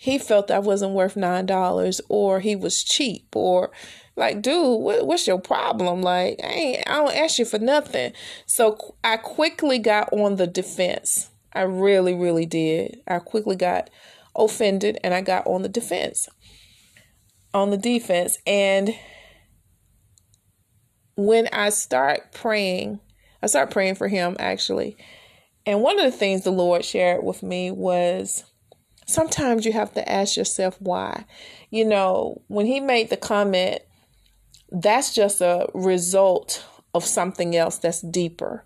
he 0.00 0.16
felt 0.16 0.52
I 0.52 0.60
wasn't 0.60 0.92
worth 0.92 1.16
nine 1.16 1.44
dollars 1.44 2.00
or 2.08 2.38
he 2.38 2.54
was 2.54 2.84
cheap 2.84 3.34
or 3.34 3.72
like 4.16 4.40
dude 4.40 4.80
what, 4.80 5.06
what's 5.06 5.26
your 5.26 5.40
problem? 5.40 6.02
Like 6.02 6.38
I 6.42 6.46
ain't 6.46 6.88
I 6.88 6.94
don't 6.94 7.16
ask 7.16 7.38
you 7.38 7.44
for 7.44 7.58
nothing. 7.58 8.12
So 8.46 8.94
I 9.02 9.16
quickly 9.16 9.80
got 9.80 10.12
on 10.12 10.36
the 10.36 10.46
defense. 10.46 11.30
I 11.52 11.62
really 11.62 12.14
really 12.14 12.46
did. 12.46 13.00
I 13.08 13.18
quickly 13.18 13.56
got 13.56 13.90
offended 14.36 14.98
and 15.02 15.12
I 15.12 15.20
got 15.20 15.48
on 15.48 15.62
the 15.62 15.68
defense 15.68 16.28
on 17.52 17.70
the 17.70 17.76
defense. 17.76 18.38
And 18.46 18.94
when 21.16 21.48
I 21.52 21.70
start 21.70 22.32
praying 22.32 23.00
I 23.42 23.48
start 23.48 23.72
praying 23.72 23.96
for 23.96 24.06
him 24.06 24.36
actually. 24.38 24.96
And 25.66 25.82
one 25.82 25.98
of 25.98 26.04
the 26.04 26.16
things 26.16 26.44
the 26.44 26.52
Lord 26.52 26.84
shared 26.84 27.24
with 27.24 27.42
me 27.42 27.72
was 27.72 28.44
sometimes 29.08 29.64
you 29.64 29.72
have 29.72 29.92
to 29.94 30.08
ask 30.08 30.36
yourself 30.36 30.76
why. 30.80 31.24
You 31.70 31.84
know, 31.84 32.42
when 32.46 32.66
he 32.66 32.78
made 32.78 33.10
the 33.10 33.16
comment, 33.16 33.82
that's 34.70 35.14
just 35.14 35.40
a 35.40 35.66
result 35.74 36.64
of 36.94 37.04
something 37.04 37.56
else 37.56 37.78
that's 37.78 38.02
deeper. 38.02 38.64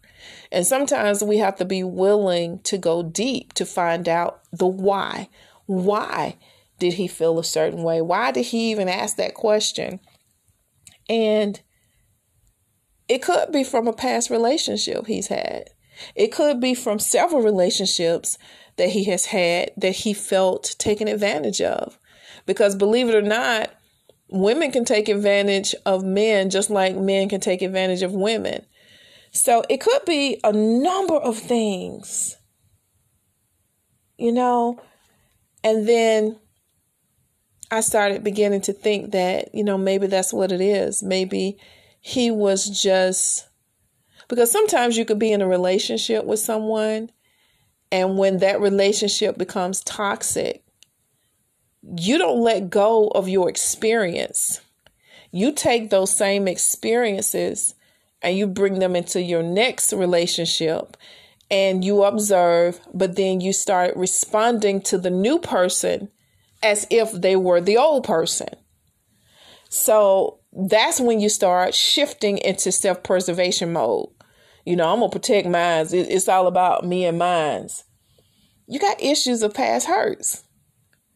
And 0.51 0.67
sometimes 0.67 1.23
we 1.23 1.39
have 1.39 1.57
to 1.57 1.65
be 1.65 1.83
willing 1.83 2.61
to 2.65 2.77
go 2.77 3.03
deep 3.03 3.55
to 3.55 3.65
find 3.65 4.09
out 4.09 4.43
the 4.53 4.67
why. 4.67 5.29
Why 5.67 6.37
did 6.79 6.95
he 6.95 7.07
feel 7.07 7.39
a 7.39 7.45
certain 7.45 7.83
way? 7.83 8.01
Why 8.01 8.33
did 8.33 8.47
he 8.47 8.71
even 8.71 8.89
ask 8.89 9.17
that 9.17 9.35
question? 9.35 10.01
And 11.09 11.61
it 13.09 13.23
could 13.23 13.53
be 13.53 13.65
from 13.65 13.87
a 13.87 13.93
past 13.93 14.31
relationship 14.31 15.07
he's 15.07 15.29
had. 15.29 15.71
It 16.15 16.33
could 16.33 16.61
be 16.61 16.75
from 16.75 16.99
several 16.99 17.43
relationships 17.43 18.39
that 18.77 18.91
he 18.91 19.05
has 19.05 19.27
had 19.27 19.71
that 19.77 19.93
he 19.93 20.15
felt 20.15 20.75
taken 20.79 21.09
advantage 21.09 21.61
of. 21.61 21.99
Because 22.47 22.75
believe 22.75 23.09
it 23.09 23.15
or 23.15 23.23
not, 23.23 23.71
women 24.29 24.71
can 24.71 24.85
take 24.85 25.09
advantage 25.09 25.75
of 25.87 26.05
men 26.05 26.51
just 26.51 26.71
like 26.71 26.97
men 26.97 27.29
can 27.29 27.41
take 27.41 27.63
advantage 27.63 28.03
of 28.03 28.13
women. 28.13 28.65
So 29.31 29.63
it 29.69 29.81
could 29.81 30.05
be 30.05 30.41
a 30.45 30.53
number 30.53 31.15
of 31.17 31.39
things, 31.39 32.37
you 34.19 34.33
know. 34.33 34.81
And 35.65 35.89
then 35.89 36.39
I 37.71 37.81
started 37.81 38.25
beginning 38.25 38.63
to 38.63 38.73
think 38.73 39.13
that, 39.13 39.55
you 39.55 39.65
know, 39.65 39.79
maybe 39.79 40.07
that's 40.07 40.33
what 40.33 40.53
it 40.53 40.61
is. 40.61 41.03
Maybe 41.03 41.59
he 42.01 42.31
was 42.31 42.67
just 42.83 43.49
because 44.33 44.51
sometimes 44.51 44.97
you 44.97 45.05
could 45.05 45.19
be 45.19 45.31
in 45.31 45.43
a 45.43 45.47
relationship 45.47 46.25
with 46.25 46.41
someone 46.41 47.11
and 47.91 48.17
when 48.17 48.39
that 48.39 48.63
relationship 48.63 49.37
becomes 49.37 49.85
toxic, 49.85 50.65
you 51.99 52.17
don't 52.17 52.41
let 52.41 52.71
go 52.71 53.09
of 53.09 53.29
your 53.29 53.51
experience. 53.51 54.63
You 55.33 55.53
take 55.53 55.91
those 55.91 56.17
same 56.17 56.49
experiences 56.49 57.75
and 58.23 58.35
you 58.35 58.47
bring 58.47 58.79
them 58.79 58.97
into 58.97 59.21
your 59.21 59.43
next 59.43 59.93
relationship 59.93 60.97
and 61.51 61.85
you 61.85 62.03
observe, 62.03 62.81
but 62.95 63.17
then 63.17 63.43
you 63.43 63.53
start 63.53 63.95
responding 63.97 64.81
to 64.85 64.97
the 64.97 65.11
new 65.11 65.39
person 65.39 66.09
as 66.63 66.87
if 66.89 67.13
they 67.13 67.37
were 67.37 67.61
the 67.61 67.77
old 67.77 68.05
person. 68.05 68.49
So 69.69 70.39
that's 70.55 71.01
when 71.01 71.21
you 71.21 71.29
start 71.29 71.75
shifting 71.75 72.39
into 72.39 72.73
self 72.73 73.03
preservation 73.03 73.75
mode. 73.75 74.09
You 74.65 74.77
know, 74.77 74.93
I'm 74.93 75.01
gonna 75.01 75.11
protect 75.11 75.49
mine. 75.49 75.87
It's 75.91 76.29
all 76.29 76.47
about 76.47 76.87
me 76.87 77.05
and 77.05 77.19
mines. 77.19 77.85
You 78.67 78.79
got 78.79 79.03
issues 79.03 79.43
of 79.43 79.55
past 79.55 79.87
hurts. 79.87 80.45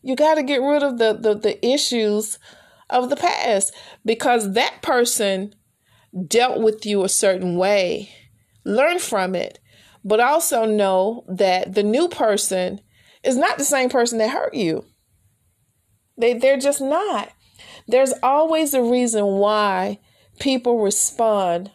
You 0.03 0.17
got 0.17 0.35
to 0.35 0.43
get 0.43 0.61
rid 0.61 0.83
of 0.83 0.99
the, 0.99 1.13
the 1.15 1.35
the 1.35 1.67
issues 1.67 2.39
of 2.91 3.11
the 3.11 3.17
past 3.17 3.75
because 4.05 4.53
that 4.53 4.83
person 4.83 5.55
dealt 6.27 6.61
with 6.61 6.87
you 6.87 7.05
a 7.05 7.09
certain 7.09 7.57
way. 7.57 8.11
Learn 8.65 8.99
from 8.99 9.35
it, 9.35 9.59
but 10.05 10.21
also 10.21 10.65
know 10.65 11.25
that 11.29 11.75
the 11.75 11.83
new 11.83 12.09
person 12.09 12.81
is 13.23 13.37
not 13.37 13.59
the 13.59 13.65
same 13.65 13.89
person 13.89 14.19
that 14.19 14.31
hurt 14.31 14.55
you. 14.55 14.85
They 16.19 16.35
they're 16.35 16.59
just 16.59 16.81
not. 16.81 17.31
There's 17.89 18.13
always 18.23 18.75
a 18.75 18.83
reason 18.83 19.25
why 19.25 20.01
people 20.41 20.83
respond 20.83 21.71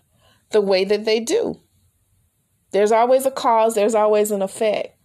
the 0.51 0.61
way 0.61 0.83
that 0.85 1.05
they 1.05 1.19
do. 1.19 1.59
There's 2.71 2.91
always 2.91 3.25
a 3.25 3.31
cause, 3.31 3.75
there's 3.75 3.95
always 3.95 4.31
an 4.31 4.41
effect. 4.41 4.97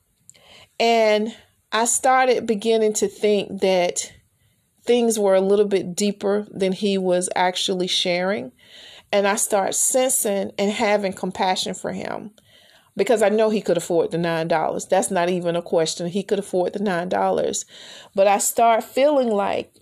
And 0.78 1.34
I 1.72 1.84
started 1.86 2.46
beginning 2.46 2.92
to 2.94 3.08
think 3.08 3.60
that 3.60 4.12
things 4.84 5.18
were 5.18 5.34
a 5.34 5.40
little 5.40 5.66
bit 5.66 5.96
deeper 5.96 6.46
than 6.50 6.72
he 6.72 6.96
was 6.96 7.28
actually 7.34 7.88
sharing. 7.88 8.52
And 9.10 9.26
I 9.26 9.36
start 9.36 9.74
sensing 9.74 10.52
and 10.58 10.70
having 10.70 11.12
compassion 11.12 11.74
for 11.74 11.92
him. 11.92 12.32
because 12.96 13.22
I 13.22 13.28
know 13.28 13.50
he 13.50 13.60
could 13.60 13.76
afford 13.76 14.10
the 14.10 14.16
$9. 14.16 14.88
That's 14.88 15.10
not 15.10 15.28
even 15.28 15.54
a 15.54 15.62
question. 15.62 16.08
He 16.08 16.22
could 16.22 16.38
afford 16.38 16.72
the 16.72 16.78
$9. 16.80 17.64
But 18.14 18.26
I 18.26 18.38
start 18.38 18.82
feeling 18.84 19.28
like 19.28 19.74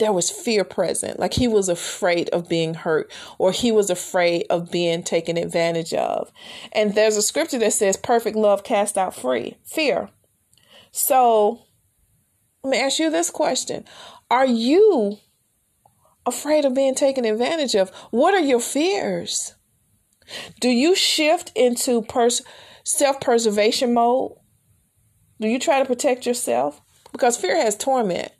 there 0.00 0.12
was 0.12 0.30
fear 0.30 0.64
present. 0.64 1.20
Like 1.20 1.34
he 1.34 1.46
was 1.46 1.68
afraid 1.68 2.28
of 2.30 2.48
being 2.48 2.74
hurt 2.74 3.12
or 3.38 3.52
he 3.52 3.70
was 3.70 3.90
afraid 3.90 4.46
of 4.50 4.70
being 4.70 5.04
taken 5.04 5.36
advantage 5.36 5.94
of. 5.94 6.32
And 6.72 6.94
there's 6.94 7.16
a 7.16 7.22
scripture 7.22 7.58
that 7.60 7.74
says, 7.74 7.96
perfect 7.96 8.36
love 8.36 8.64
cast 8.64 8.98
out 8.98 9.14
free 9.14 9.58
fear. 9.64 10.08
So 10.90 11.60
let 12.64 12.70
me 12.70 12.80
ask 12.80 12.98
you 12.98 13.10
this 13.10 13.30
question 13.30 13.84
Are 14.30 14.46
you 14.46 15.18
afraid 16.26 16.64
of 16.64 16.74
being 16.74 16.94
taken 16.94 17.24
advantage 17.24 17.76
of? 17.76 17.90
What 18.10 18.34
are 18.34 18.40
your 18.40 18.60
fears? 18.60 19.54
Do 20.60 20.68
you 20.68 20.94
shift 20.94 21.52
into 21.54 22.02
pers- 22.02 22.42
self 22.84 23.20
preservation 23.20 23.94
mode? 23.94 24.32
Do 25.40 25.48
you 25.48 25.58
try 25.58 25.78
to 25.78 25.84
protect 25.84 26.26
yourself? 26.26 26.80
Because 27.12 27.36
fear 27.36 27.56
has 27.56 27.76
torment. 27.76 28.32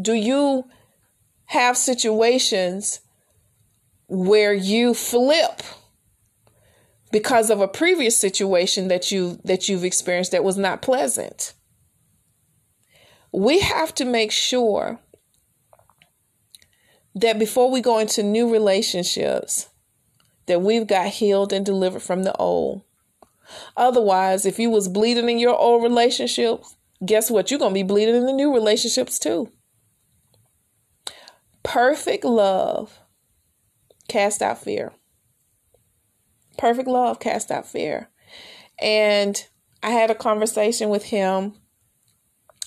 Do 0.00 0.12
you 0.12 0.64
have 1.46 1.76
situations 1.76 3.00
where 4.08 4.54
you 4.54 4.94
flip 4.94 5.62
because 7.12 7.50
of 7.50 7.60
a 7.60 7.68
previous 7.68 8.18
situation 8.18 8.88
that 8.88 9.10
you 9.10 9.40
that 9.44 9.68
you've 9.68 9.84
experienced 9.84 10.32
that 10.32 10.44
was 10.44 10.58
not 10.58 10.82
pleasant? 10.82 11.54
We 13.32 13.60
have 13.60 13.94
to 13.96 14.04
make 14.04 14.32
sure 14.32 15.00
that 17.14 17.38
before 17.38 17.70
we 17.70 17.80
go 17.80 17.98
into 17.98 18.22
new 18.22 18.52
relationships 18.52 19.68
that 20.46 20.62
we've 20.62 20.86
got 20.86 21.08
healed 21.08 21.52
and 21.52 21.64
delivered 21.64 22.02
from 22.02 22.22
the 22.22 22.36
old. 22.36 22.82
Otherwise, 23.76 24.44
if 24.44 24.58
you 24.58 24.70
was 24.70 24.88
bleeding 24.88 25.28
in 25.28 25.38
your 25.38 25.56
old 25.56 25.82
relationships, 25.82 26.76
guess 27.04 27.30
what? 27.30 27.50
You're 27.50 27.60
going 27.60 27.72
to 27.72 27.74
be 27.74 27.82
bleeding 27.82 28.14
in 28.14 28.26
the 28.26 28.32
new 28.32 28.52
relationships 28.52 29.18
too. 29.18 29.50
Perfect 31.66 32.24
love 32.24 33.00
cast 34.08 34.40
out 34.40 34.62
fear. 34.62 34.92
Perfect 36.56 36.86
love 36.86 37.18
cast 37.18 37.50
out 37.50 37.66
fear. 37.66 38.08
And 38.78 39.44
I 39.82 39.90
had 39.90 40.10
a 40.10 40.14
conversation 40.14 40.90
with 40.90 41.06
him 41.06 41.54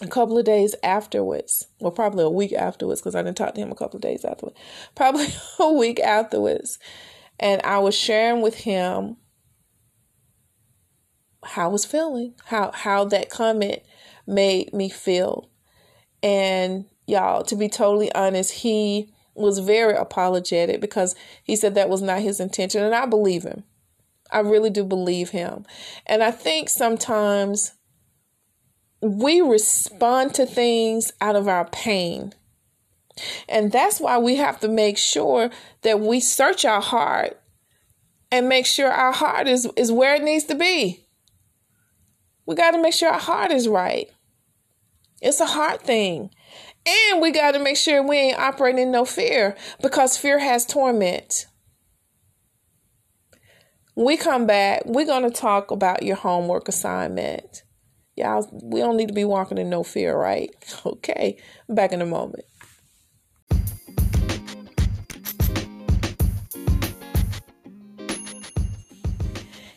a 0.01 0.07
couple 0.07 0.37
of 0.37 0.43
days 0.43 0.75
afterwards. 0.83 1.65
Well, 1.79 1.91
probably 1.91 2.25
a 2.25 2.29
week 2.29 2.51
afterwards 2.51 2.99
because 2.99 3.15
I 3.15 3.21
didn't 3.21 3.37
talk 3.37 3.55
to 3.55 3.61
him 3.61 3.71
a 3.71 3.75
couple 3.75 3.95
of 3.97 4.01
days 4.01 4.25
afterwards. 4.25 4.57
Probably 4.95 5.27
a 5.59 5.71
week 5.71 6.01
afterwards. 6.01 6.77
And 7.39 7.61
I 7.63 7.79
was 7.79 7.95
sharing 7.95 8.41
with 8.41 8.55
him 8.55 9.15
how 11.43 11.65
I 11.65 11.67
was 11.67 11.85
feeling, 11.85 12.35
how 12.45 12.71
how 12.73 13.05
that 13.05 13.29
comment 13.29 13.79
made 14.27 14.73
me 14.73 14.89
feel. 14.89 15.49
And 16.21 16.85
y'all, 17.09 17.43
to 17.43 17.55
be 17.55 17.67
totally 17.67 18.13
honest, 18.13 18.51
he 18.51 19.11
was 19.35 19.59
very 19.59 19.95
apologetic 19.95 20.81
because 20.81 21.15
he 21.43 21.55
said 21.55 21.75
that 21.75 21.89
was 21.89 22.01
not 22.01 22.19
his 22.19 22.39
intention. 22.39 22.83
And 22.83 22.93
I 22.93 23.05
believe 23.05 23.43
him. 23.43 23.63
I 24.31 24.39
really 24.39 24.69
do 24.69 24.83
believe 24.83 25.29
him. 25.29 25.65
And 26.05 26.21
I 26.21 26.31
think 26.31 26.69
sometimes 26.69 27.73
we 29.01 29.41
respond 29.41 30.35
to 30.35 30.45
things 30.45 31.11
out 31.21 31.35
of 31.35 31.47
our 31.47 31.65
pain. 31.65 32.33
And 33.47 33.71
that's 33.71 33.99
why 33.99 34.17
we 34.17 34.35
have 34.35 34.59
to 34.59 34.67
make 34.67 34.97
sure 34.97 35.49
that 35.81 35.99
we 35.99 36.19
search 36.19 36.63
our 36.63 36.81
heart 36.81 37.39
and 38.31 38.47
make 38.47 38.65
sure 38.65 38.89
our 38.89 39.11
heart 39.11 39.47
is, 39.47 39.67
is 39.75 39.91
where 39.91 40.15
it 40.15 40.23
needs 40.23 40.45
to 40.45 40.55
be. 40.55 41.05
We 42.45 42.55
got 42.55 42.71
to 42.71 42.81
make 42.81 42.93
sure 42.93 43.09
our 43.09 43.19
heart 43.19 43.51
is 43.51 43.67
right. 43.67 44.09
It's 45.21 45.39
a 45.39 45.45
heart 45.45 45.81
thing. 45.81 46.29
And 46.85 47.21
we 47.21 47.31
got 47.31 47.51
to 47.51 47.59
make 47.59 47.77
sure 47.77 48.01
we 48.01 48.17
ain't 48.17 48.39
operating 48.39 48.81
in 48.81 48.91
no 48.91 49.05
fear 49.05 49.55
because 49.81 50.17
fear 50.17 50.39
has 50.39 50.65
torment. 50.65 51.45
we 53.95 54.15
come 54.15 54.47
back, 54.47 54.83
we're 54.85 55.05
going 55.05 55.23
to 55.23 55.29
talk 55.29 55.71
about 55.71 56.03
your 56.03 56.15
homework 56.15 56.69
assignment. 56.69 57.63
Y'all, 58.15 58.47
we 58.63 58.79
don't 58.79 58.95
need 58.95 59.09
to 59.09 59.13
be 59.13 59.25
walking 59.25 59.57
in 59.57 59.69
no 59.69 59.83
fear, 59.83 60.17
right? 60.17 60.49
Okay, 60.85 61.37
back 61.67 61.91
in 61.91 62.01
a 62.01 62.05
moment. 62.05 62.45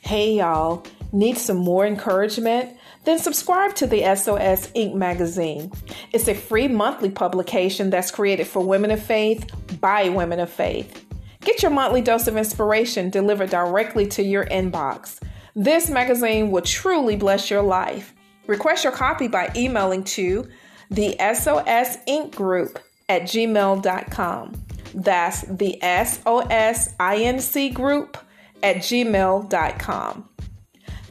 Hey, 0.03 0.35
y'all, 0.35 0.85
need 1.13 1.39
some 1.39 1.57
more 1.57 1.87
encouragement? 1.87 2.77
Then 3.05 3.19
subscribe 3.19 3.75
to 3.77 3.87
the 3.87 4.03
SOS 4.15 4.69
Inc. 4.73 4.95
magazine. 4.95 5.73
It's 6.13 6.29
a 6.29 6.35
free 6.35 6.69
monthly 6.69 7.11
publication 7.11 7.91
that's 7.91 8.11
created 8.11 8.47
for 8.47 8.65
women 8.65 8.91
of 8.91 9.03
faith 9.03 9.51
by 9.81 10.09
women 10.09 10.39
of 10.39 10.51
faith. 10.51 11.05
Get 11.41 11.63
your 11.63 11.73
monthly 11.73 12.01
dose 12.01 12.29
of 12.29 12.37
inspiration 12.37 13.11
delivered 13.11 13.51
directly 13.51 14.07
to 14.09 14.23
your 14.23 14.47
inbox. 14.47 15.21
This 15.57 15.91
magazine 15.91 16.51
will 16.51 16.63
truly 16.63 17.17
bless 17.17 17.51
your 17.51 17.63
life. 17.63 18.15
Request 18.47 18.85
your 18.85 18.93
copy 18.93 19.29
by 19.29 19.51
emailing 19.57 20.05
to 20.05 20.49
the 20.91 21.17
SOS 21.19 21.97
Inc. 22.07 22.35
group 22.35 22.79
at 23.09 23.23
gmail.com. 23.23 24.65
That's 24.95 25.43
the 25.43 25.79
SOS 25.81 26.95
INC 26.99 27.75
group 27.75 28.19
at 28.63 28.77
gmail.com. 28.77 30.29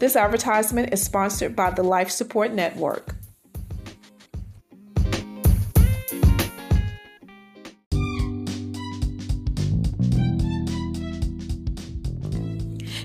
This 0.01 0.15
advertisement 0.15 0.91
is 0.91 1.03
sponsored 1.03 1.55
by 1.55 1.69
the 1.69 1.83
Life 1.83 2.09
Support 2.09 2.53
Network. 2.53 3.17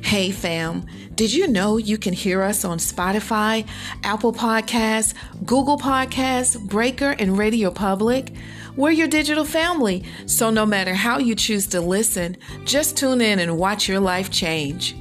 Hey 0.00 0.30
fam, 0.30 0.86
did 1.16 1.34
you 1.34 1.46
know 1.48 1.76
you 1.76 1.98
can 1.98 2.14
hear 2.14 2.40
us 2.40 2.64
on 2.64 2.78
Spotify, 2.78 3.66
Apple 4.02 4.32
Podcasts, 4.32 5.12
Google 5.44 5.76
Podcasts, 5.76 6.58
Breaker, 6.58 7.14
and 7.18 7.36
Radio 7.36 7.70
Public? 7.70 8.32
We're 8.74 8.92
your 8.92 9.08
digital 9.08 9.44
family, 9.44 10.02
so 10.24 10.48
no 10.48 10.64
matter 10.64 10.94
how 10.94 11.18
you 11.18 11.34
choose 11.34 11.66
to 11.68 11.82
listen, 11.82 12.38
just 12.64 12.96
tune 12.96 13.20
in 13.20 13.38
and 13.38 13.58
watch 13.58 13.86
your 13.86 14.00
life 14.00 14.30
change. 14.30 14.96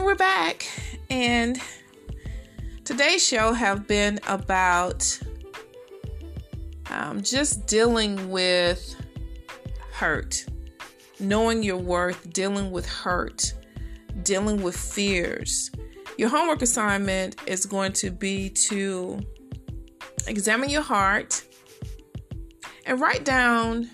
And 0.00 0.06
we're 0.06 0.14
back, 0.14 0.66
and 1.10 1.60
today's 2.86 3.22
show 3.22 3.52
have 3.52 3.86
been 3.86 4.18
about 4.26 5.20
um, 6.90 7.20
just 7.20 7.66
dealing 7.66 8.30
with 8.30 8.96
hurt 9.92 10.46
knowing 11.20 11.62
your 11.62 11.76
worth, 11.76 12.32
dealing 12.32 12.70
with 12.70 12.88
hurt, 12.88 13.52
dealing 14.22 14.62
with 14.62 14.74
fears. 14.74 15.70
Your 16.16 16.30
homework 16.30 16.62
assignment 16.62 17.36
is 17.46 17.66
going 17.66 17.92
to 17.92 18.10
be 18.10 18.48
to 18.68 19.20
examine 20.26 20.70
your 20.70 20.80
heart 20.80 21.42
and 22.86 22.98
write 22.98 23.26
down 23.26 23.90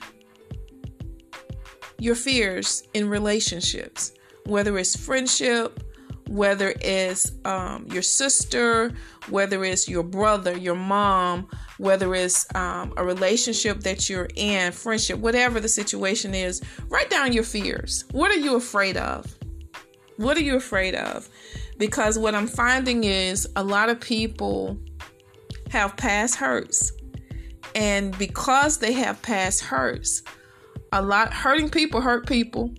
your 1.98 2.14
fears 2.14 2.84
in 2.94 3.08
relationships, 3.08 4.12
whether 4.44 4.78
it's 4.78 4.94
friendship, 4.94 5.82
whether 6.28 6.74
it's 6.80 7.32
um, 7.44 7.86
your 7.90 8.02
sister, 8.02 8.92
whether 9.28 9.64
it's 9.64 9.88
your 9.88 10.02
brother, 10.02 10.56
your 10.56 10.74
mom, 10.74 11.48
whether 11.78 12.14
it's 12.14 12.46
um, 12.54 12.92
a 12.96 13.04
relationship 13.04 13.80
that 13.80 14.08
you're 14.08 14.28
in, 14.34 14.72
friendship, 14.72 15.18
whatever 15.18 15.60
the 15.60 15.68
situation 15.68 16.34
is, 16.34 16.62
write 16.88 17.10
down 17.10 17.32
your 17.32 17.44
fears. 17.44 18.04
What 18.10 18.30
are 18.30 18.38
you 18.38 18.56
afraid 18.56 18.96
of? 18.96 19.26
What 20.16 20.36
are 20.36 20.42
you 20.42 20.56
afraid 20.56 20.94
of? 20.94 21.28
Because 21.78 22.18
what 22.18 22.34
I'm 22.34 22.46
finding 22.46 23.04
is 23.04 23.46
a 23.56 23.62
lot 23.62 23.88
of 23.88 24.00
people 24.00 24.78
have 25.70 25.96
past 25.96 26.36
hurts. 26.36 26.92
And 27.74 28.16
because 28.18 28.78
they 28.78 28.92
have 28.92 29.20
past 29.20 29.60
hurts, 29.60 30.22
a 30.92 31.02
lot 31.02 31.32
hurting 31.34 31.68
people 31.68 32.00
hurt 32.00 32.26
people. 32.26 32.74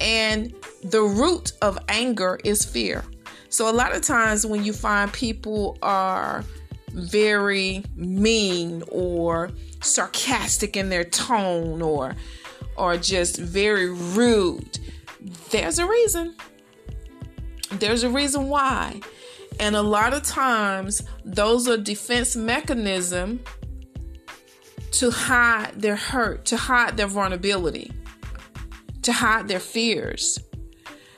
And 0.00 0.54
the 0.82 1.02
root 1.02 1.52
of 1.62 1.78
anger 1.88 2.38
is 2.44 2.64
fear. 2.64 3.04
So 3.48 3.70
a 3.70 3.72
lot 3.72 3.94
of 3.94 4.02
times 4.02 4.44
when 4.44 4.64
you 4.64 4.72
find 4.72 5.12
people 5.12 5.78
are 5.82 6.44
very 6.92 7.84
mean 7.96 8.82
or 8.90 9.50
sarcastic 9.80 10.76
in 10.76 10.88
their 10.88 11.04
tone 11.04 11.82
or 11.82 12.14
or 12.76 12.96
just 12.96 13.38
very 13.38 13.90
rude 13.90 14.78
there's 15.50 15.78
a 15.78 15.86
reason. 15.86 16.34
There's 17.72 18.02
a 18.02 18.10
reason 18.10 18.48
why. 18.48 19.00
And 19.60 19.74
a 19.74 19.82
lot 19.82 20.14
of 20.14 20.22
times, 20.22 21.02
those 21.24 21.68
are 21.68 21.76
defense 21.76 22.36
mechanism 22.36 23.40
to 24.92 25.10
hide 25.10 25.72
their 25.80 25.96
hurt, 25.96 26.44
to 26.46 26.56
hide 26.56 26.96
their 26.96 27.06
vulnerability, 27.06 27.90
to 29.02 29.12
hide 29.12 29.48
their 29.48 29.60
fears. 29.60 30.38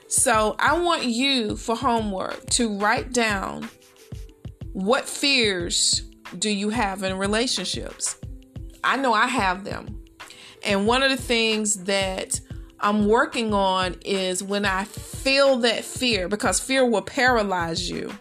So, 0.09 0.57
I 0.59 0.79
want 0.79 1.05
you 1.05 1.57
for 1.57 1.77
homework 1.77 2.47
to 2.51 2.77
write 2.77 3.12
down 3.12 3.69
what 4.73 5.09
fears 5.09 6.03
do 6.38 6.51
you 6.51 6.71
have 6.71 7.03
in 7.03 7.16
relationships? 7.19 8.16
I 8.83 8.97
know 8.97 9.12
I 9.12 9.27
have 9.27 9.64
them. 9.64 10.03
And 10.64 10.87
one 10.87 11.03
of 11.03 11.11
the 11.11 11.16
things 11.16 11.85
that 11.85 12.40
I'm 12.81 13.07
working 13.07 13.53
on 13.53 13.97
is 14.05 14.43
when 14.43 14.64
I 14.64 14.85
feel 14.85 15.57
that 15.59 15.85
fear, 15.85 16.29
because 16.29 16.61
fear 16.61 16.85
will 16.85 17.03
paralyze 17.03 17.90
you. 17.90 18.12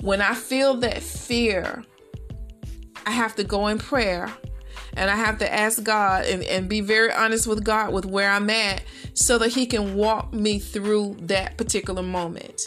When 0.00 0.20
I 0.20 0.34
feel 0.34 0.74
that 0.78 1.02
fear, 1.02 1.84
I 3.06 3.12
have 3.12 3.34
to 3.36 3.44
go 3.44 3.68
in 3.68 3.78
prayer 3.78 4.32
and 4.96 5.10
I 5.10 5.16
have 5.16 5.38
to 5.38 5.52
ask 5.52 5.82
God 5.82 6.26
and, 6.26 6.42
and 6.44 6.68
be 6.68 6.80
very 6.80 7.12
honest 7.12 7.46
with 7.46 7.64
God 7.64 7.92
with 7.92 8.04
where 8.04 8.30
I'm 8.30 8.50
at 8.50 8.82
so 9.14 9.38
that 9.38 9.48
He 9.48 9.66
can 9.66 9.94
walk 9.94 10.32
me 10.32 10.58
through 10.58 11.16
that 11.22 11.56
particular 11.56 12.02
moment. 12.02 12.66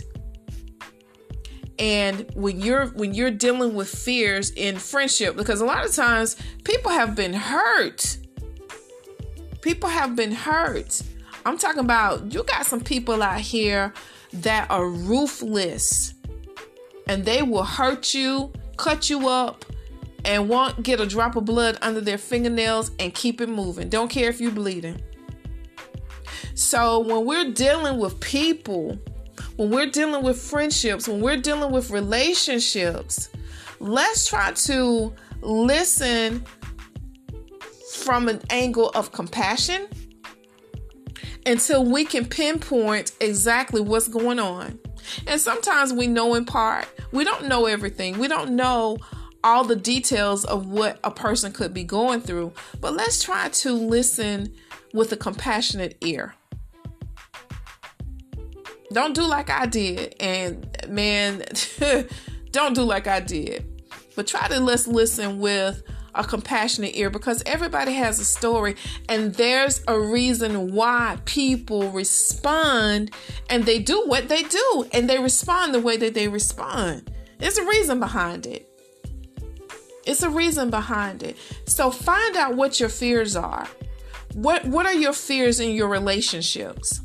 And 1.78 2.30
when 2.34 2.62
you're 2.62 2.88
when 2.88 3.14
you're 3.14 3.32
dealing 3.32 3.76
with 3.76 3.90
fears 3.90 4.52
in 4.52 4.78
friendship, 4.78 5.36
because 5.36 5.62
a 5.62 5.66
lot 5.66 5.86
of 5.86 5.94
times 5.94 6.38
people 6.64 6.92
have 6.92 7.16
been 7.16 7.34
hurt. 7.34 8.18
People 9.62 9.90
have 9.90 10.16
been 10.16 10.32
hurt. 10.32 11.02
I'm 11.46 11.58
talking 11.58 11.82
about 11.82 12.34
you 12.34 12.44
got 12.44 12.66
some 12.66 12.82
people 12.82 13.22
out 13.22 13.42
here 13.42 13.94
that 14.34 14.70
are 14.72 14.88
ruthless 14.88 16.14
and 17.08 17.26
they 17.26 17.42
will 17.42 17.64
hurt 17.64 18.14
you, 18.14 18.52
cut 18.78 19.10
you 19.10 19.28
up, 19.28 19.66
and 20.26 20.50
won't 20.50 20.84
get 20.84 21.00
a 21.00 21.06
drop 21.06 21.36
of 21.36 21.46
blood 21.46 21.78
under 21.82 22.02
their 22.02 22.18
fingernails 22.18 22.92
and 23.00 23.14
keep 23.14 23.42
it 23.42 23.50
moving. 23.50 23.90
Don't 23.90 24.10
care 24.10 24.30
if 24.30 24.42
you're 24.42 24.52
bleeding. 24.52 25.02
So 26.56 27.00
when 27.00 27.26
we're 27.26 27.52
dealing 27.52 28.00
with 28.00 28.20
people 28.20 29.00
when 29.58 29.70
we're 29.70 29.90
dealing 29.90 30.24
with 30.24 30.40
friendships, 30.40 31.08
when 31.08 31.22
we're 31.22 31.38
dealing 31.38 31.72
with 31.72 31.90
relationships, 31.90 33.30
let's 33.80 34.28
try 34.28 34.52
to 34.52 35.14
listen 35.42 36.44
from 37.94 38.28
an 38.28 38.42
angle 38.50 38.90
of 38.90 39.12
compassion 39.12 39.88
until 41.46 41.86
we 41.86 42.04
can 42.04 42.26
pinpoint 42.26 43.14
exactly 43.22 43.80
what's 43.80 44.08
going 44.08 44.40
on. 44.40 44.78
And 45.28 45.40
sometimes 45.40 45.94
we 45.94 46.08
know 46.08 46.34
in 46.34 46.46
part, 46.46 46.88
we 47.12 47.24
don't 47.24 47.48
know 47.48 47.66
everything. 47.66 48.18
We 48.18 48.28
don't 48.28 48.56
know 48.56 48.98
all 49.45 49.63
the 49.63 49.75
details 49.75 50.43
of 50.43 50.67
what 50.67 50.99
a 51.03 51.12
person 51.12 51.53
could 51.53 51.73
be 51.73 51.84
going 51.84 52.19
through, 52.19 52.51
but 52.81 52.93
let's 52.93 53.23
try 53.23 53.47
to 53.49 53.73
listen 53.73 54.51
with 54.91 55.12
a 55.12 55.17
compassionate 55.17 55.95
ear. 56.01 56.34
Don't 58.91 59.13
do 59.13 59.23
like 59.23 59.49
I 59.49 59.67
did. 59.67 60.15
And 60.19 60.65
man, 60.89 61.43
don't 62.51 62.73
do 62.73 62.81
like 62.81 63.08
I 63.08 63.19
did. 63.19 63.65
But 64.15 64.25
try 64.25 64.47
to 64.47 64.60
let's 64.60 64.88
listen 64.88 65.39
with 65.39 65.84
a 66.15 66.23
compassionate 66.23 66.95
ear 66.95 67.10
because 67.10 67.43
everybody 67.45 67.91
has 67.93 68.19
a 68.19 68.25
story 68.25 68.75
and 69.10 69.36
there's 69.36 69.84
a 69.88 69.99
reason 69.99 70.73
why 70.73 71.19
people 71.25 71.91
respond 71.91 73.12
and 73.49 73.65
they 73.65 73.77
do 73.77 74.05
what 74.08 74.29
they 74.29 74.41
do 74.43 74.88
and 74.93 75.10
they 75.10 75.19
respond 75.19 75.73
the 75.73 75.81
way 75.81 75.97
that 75.97 76.13
they 76.13 76.29
respond. 76.29 77.12
There's 77.38 77.58
a 77.58 77.65
reason 77.65 77.99
behind 77.99 78.47
it. 78.47 78.64
It's 80.06 80.24
a 80.24 80.30
reason 80.30 80.70
behind 80.70 81.24
it. 81.24 81.38
So 81.65 81.91
find 81.91 82.36
out 82.36 82.56
what 82.56 82.80
your 82.80 82.89
fears 82.89 83.36
are. 83.36 83.68
What 84.34 84.65
what 84.65 84.86
are 84.86 84.94
your 84.94 85.13
fears 85.13 85.60
in 85.60 85.72
your 85.72 85.88
relationships? 85.88 87.02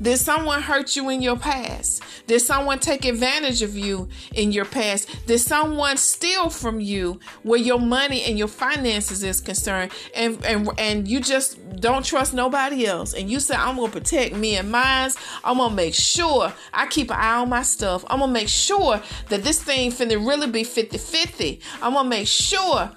Did 0.00 0.18
someone 0.18 0.62
hurt 0.62 0.96
you 0.96 1.08
in 1.08 1.22
your 1.22 1.36
past? 1.36 2.02
Did 2.26 2.40
someone 2.40 2.78
take 2.78 3.04
advantage 3.04 3.62
of 3.62 3.76
you 3.76 4.08
in 4.34 4.52
your 4.52 4.64
past? 4.64 5.26
Did 5.26 5.38
someone 5.38 5.96
steal 5.96 6.50
from 6.50 6.80
you 6.80 7.20
where 7.42 7.58
your 7.58 7.78
money 7.78 8.22
and 8.24 8.38
your 8.38 8.48
finances 8.48 9.22
is 9.22 9.40
concerned? 9.40 9.92
And 10.14 10.44
and 10.44 10.68
and 10.78 11.08
you 11.08 11.20
just 11.20 11.58
don't 11.80 12.04
trust 12.04 12.34
nobody 12.34 12.86
else. 12.86 13.14
And 13.14 13.30
you 13.30 13.40
say, 13.40 13.54
I'm 13.54 13.76
gonna 13.76 13.92
protect 13.92 14.34
me 14.34 14.56
and 14.56 14.70
mine. 14.70 15.10
I'm 15.44 15.58
gonna 15.58 15.74
make 15.74 15.94
sure 15.94 16.52
I 16.72 16.86
keep 16.86 17.10
an 17.10 17.16
eye 17.16 17.36
on 17.36 17.48
my 17.48 17.62
stuff. 17.62 18.04
I'm 18.08 18.20
gonna 18.20 18.32
make 18.32 18.48
sure 18.48 19.00
that 19.28 19.44
this 19.44 19.62
thing 19.62 19.90
finna 19.90 20.24
really 20.26 20.50
be 20.50 20.62
50-50. 20.62 21.60
I'm 21.82 21.94
gonna 21.94 22.08
make 22.08 22.26
sure 22.26 22.90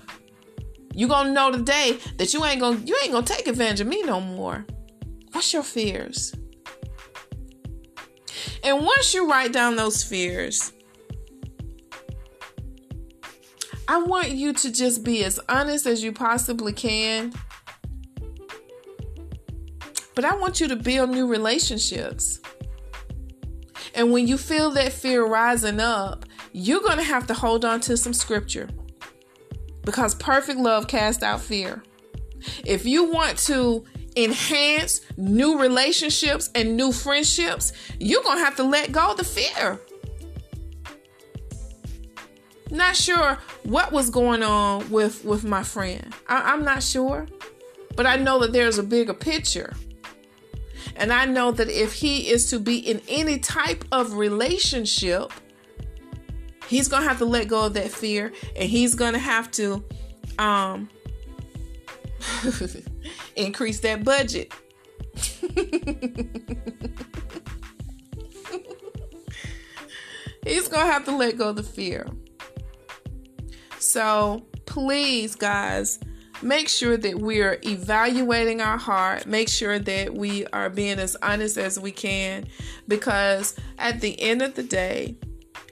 you 0.93 1.07
gonna 1.07 1.31
know 1.31 1.51
today 1.51 1.99
that 2.17 2.33
you 2.33 2.43
ain't 2.45 2.59
gonna 2.59 2.79
you 2.83 2.97
ain't 3.03 3.11
gonna 3.11 3.25
take 3.25 3.47
advantage 3.47 3.81
of 3.81 3.87
me 3.87 4.01
no 4.03 4.19
more. 4.19 4.65
What's 5.31 5.53
your 5.53 5.63
fears? 5.63 6.33
And 8.63 8.85
once 8.85 9.13
you 9.13 9.29
write 9.29 9.53
down 9.53 9.75
those 9.75 10.03
fears, 10.03 10.73
I 13.87 13.97
want 13.97 14.29
you 14.29 14.53
to 14.53 14.71
just 14.71 15.03
be 15.03 15.23
as 15.23 15.39
honest 15.49 15.87
as 15.87 16.03
you 16.03 16.11
possibly 16.11 16.73
can. 16.73 17.33
But 20.13 20.25
I 20.25 20.35
want 20.35 20.59
you 20.59 20.67
to 20.67 20.75
build 20.75 21.09
new 21.09 21.27
relationships. 21.27 22.39
And 23.95 24.11
when 24.11 24.27
you 24.27 24.37
feel 24.37 24.69
that 24.71 24.93
fear 24.93 25.25
rising 25.25 25.79
up, 25.79 26.25
you're 26.51 26.81
going 26.81 26.97
to 26.97 27.03
have 27.03 27.25
to 27.27 27.33
hold 27.33 27.65
on 27.65 27.79
to 27.81 27.97
some 27.97 28.13
scripture. 28.13 28.69
Because 29.83 30.13
perfect 30.15 30.59
love 30.59 30.87
casts 30.87 31.23
out 31.23 31.41
fear. 31.41 31.81
If 32.65 32.85
you 32.85 33.11
want 33.11 33.37
to 33.39 33.85
enhance 34.15 35.01
new 35.17 35.59
relationships 35.59 36.49
and 36.55 36.75
new 36.75 36.91
friendships, 36.91 37.73
you're 37.99 38.23
going 38.23 38.37
to 38.37 38.43
have 38.43 38.55
to 38.57 38.63
let 38.63 38.91
go 38.91 39.11
of 39.11 39.17
the 39.17 39.23
fear. 39.23 39.79
Not 42.71 42.95
sure 42.95 43.39
what 43.63 43.91
was 43.91 44.09
going 44.09 44.43
on 44.43 44.89
with 44.91 45.25
with 45.25 45.43
my 45.43 45.63
friend. 45.63 46.13
I, 46.27 46.53
I'm 46.53 46.63
not 46.63 46.83
sure, 46.83 47.27
but 47.95 48.05
I 48.05 48.15
know 48.17 48.39
that 48.39 48.53
there's 48.53 48.77
a 48.77 48.83
bigger 48.83 49.13
picture. 49.13 49.73
And 50.95 51.13
I 51.13 51.25
know 51.25 51.51
that 51.51 51.69
if 51.69 51.93
he 51.93 52.29
is 52.29 52.49
to 52.49 52.59
be 52.59 52.77
in 52.77 53.01
any 53.07 53.39
type 53.39 53.85
of 53.91 54.13
relationship, 54.13 55.31
he's 56.67 56.87
going 56.87 57.03
to 57.03 57.09
have 57.09 57.19
to 57.19 57.25
let 57.25 57.47
go 57.47 57.65
of 57.65 57.73
that 57.73 57.89
fear 57.89 58.31
and 58.55 58.69
he's 58.69 58.95
going 58.95 59.13
to 59.13 59.19
have 59.19 59.49
to 59.51 59.83
um 60.37 60.89
increase 63.35 63.79
that 63.81 64.03
budget. 64.03 64.53
He's 70.45 70.67
going 70.67 70.85
to 70.85 70.91
have 70.91 71.05
to 71.05 71.15
let 71.15 71.37
go 71.37 71.49
of 71.49 71.57
the 71.57 71.63
fear. 71.63 72.07
So 73.77 74.45
please, 74.65 75.35
guys, 75.35 75.99
make 76.41 76.69
sure 76.69 76.97
that 76.97 77.19
we're 77.19 77.59
evaluating 77.63 78.61
our 78.61 78.77
heart. 78.77 79.25
Make 79.25 79.49
sure 79.49 79.79
that 79.79 80.13
we 80.13 80.45
are 80.47 80.69
being 80.69 80.99
as 80.99 81.15
honest 81.21 81.57
as 81.57 81.79
we 81.79 81.91
can 81.91 82.47
because 82.87 83.55
at 83.77 84.01
the 84.01 84.19
end 84.21 84.41
of 84.41 84.55
the 84.55 84.63
day, 84.63 85.17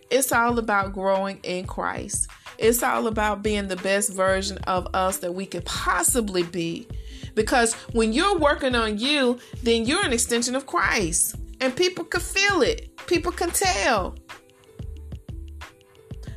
it's 0.10 0.32
all 0.32 0.58
about 0.60 0.94
growing 0.94 1.40
in 1.44 1.66
Christ. 1.66 2.30
It's 2.58 2.82
all 2.82 3.08
about 3.08 3.44
being 3.44 3.68
the 3.68 3.76
best 3.76 4.14
version 4.14 4.58
of 4.60 4.88
us 4.94 5.18
that 5.18 5.34
we 5.34 5.46
could 5.46 5.66
possibly 5.66 6.44
be. 6.44 6.88
Because 7.38 7.76
when 7.94 8.14
you're 8.14 8.36
working 8.36 8.74
on 8.74 8.98
you, 8.98 9.38
then 9.62 9.86
you're 9.86 10.04
an 10.04 10.12
extension 10.12 10.56
of 10.56 10.66
Christ. 10.66 11.36
And 11.62 11.74
people 11.76 12.04
can 12.04 12.20
feel 12.20 12.64
it, 12.64 12.98
people 13.06 13.32
can 13.32 13.52
tell. 13.52 14.16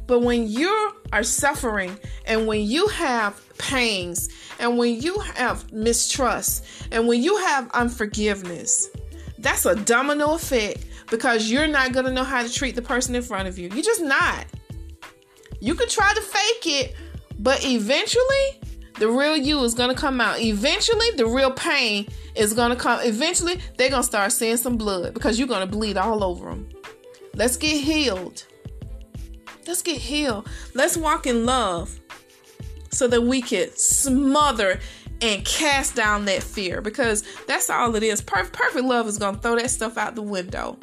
But 0.07 0.21
when 0.21 0.47
you 0.47 0.95
are 1.13 1.23
suffering 1.23 1.99
and 2.27 2.47
when 2.47 2.67
you 2.67 2.87
have 2.89 3.43
pains 3.57 4.29
and 4.59 4.77
when 4.77 5.01
you 5.01 5.19
have 5.21 5.73
mistrust 5.73 6.67
and 6.93 7.09
when 7.09 7.23
you 7.23 7.35
have 7.39 7.71
unforgiveness, 7.71 8.91
that's 9.39 9.65
a 9.65 9.77
domino 9.77 10.35
effect 10.35 10.85
because 11.11 11.51
you're 11.51 11.67
not 11.67 11.93
going 11.93 12.05
to 12.05 12.13
know 12.13 12.25
how 12.25 12.43
to 12.43 12.53
treat 12.53 12.75
the 12.75 12.83
person 12.83 13.15
in 13.15 13.23
front 13.23 13.49
of 13.49 13.59
you. 13.59 13.71
You're 13.71 13.83
just 13.83 14.03
not. 14.03 14.45
You 15.61 15.75
can 15.75 15.89
try 15.89 16.13
to 16.13 16.21
fake 16.21 16.67
it, 16.67 16.97
but 17.39 17.65
eventually 17.65 18.60
the 19.01 19.09
real 19.09 19.37
you 19.37 19.65
is 19.65 19.75
gonna 19.75 19.95
come 19.95 20.21
out. 20.21 20.39
Eventually, 20.41 21.11
the 21.17 21.27
real 21.27 21.51
pain 21.51 22.07
is 22.37 22.53
gonna 22.53 22.77
come. 22.77 23.01
Eventually, 23.03 23.59
they're 23.77 23.91
gonna 23.91 24.03
start 24.03 24.31
seeing 24.31 24.59
some 24.59 24.77
blood 24.77 25.15
because 25.15 25.39
you're 25.39 25.49
gonna 25.49 25.67
bleed 25.67 25.97
all 25.97 26.23
over 26.23 26.51
them. 26.51 26.69
Let's 27.35 27.57
get 27.57 27.83
healed. 27.83 28.45
Let's 29.67 29.81
get 29.81 29.97
healed. 29.97 30.47
Let's 30.75 30.99
walk 30.99 31.27
in 31.27 31.47
love 31.47 31.99
so 32.91 33.09
that 33.09 33.23
we 33.23 33.41
can 33.41 33.71
smother 33.75 34.79
and 35.23 35.45
cast 35.47 35.97
down 35.97 36.27
that 36.27 36.43
fear 36.43 36.83
because 36.83 37.25
that's 37.47 37.71
all 37.71 37.95
it 37.97 38.03
is. 38.03 38.21
Perfect, 38.21 38.53
perfect 38.53 38.85
love 38.85 39.09
is 39.09 39.17
gonna 39.17 39.39
throw 39.39 39.57
that 39.57 39.71
stuff 39.71 39.97
out 39.97 40.15
the 40.15 40.23
window. 40.23 40.79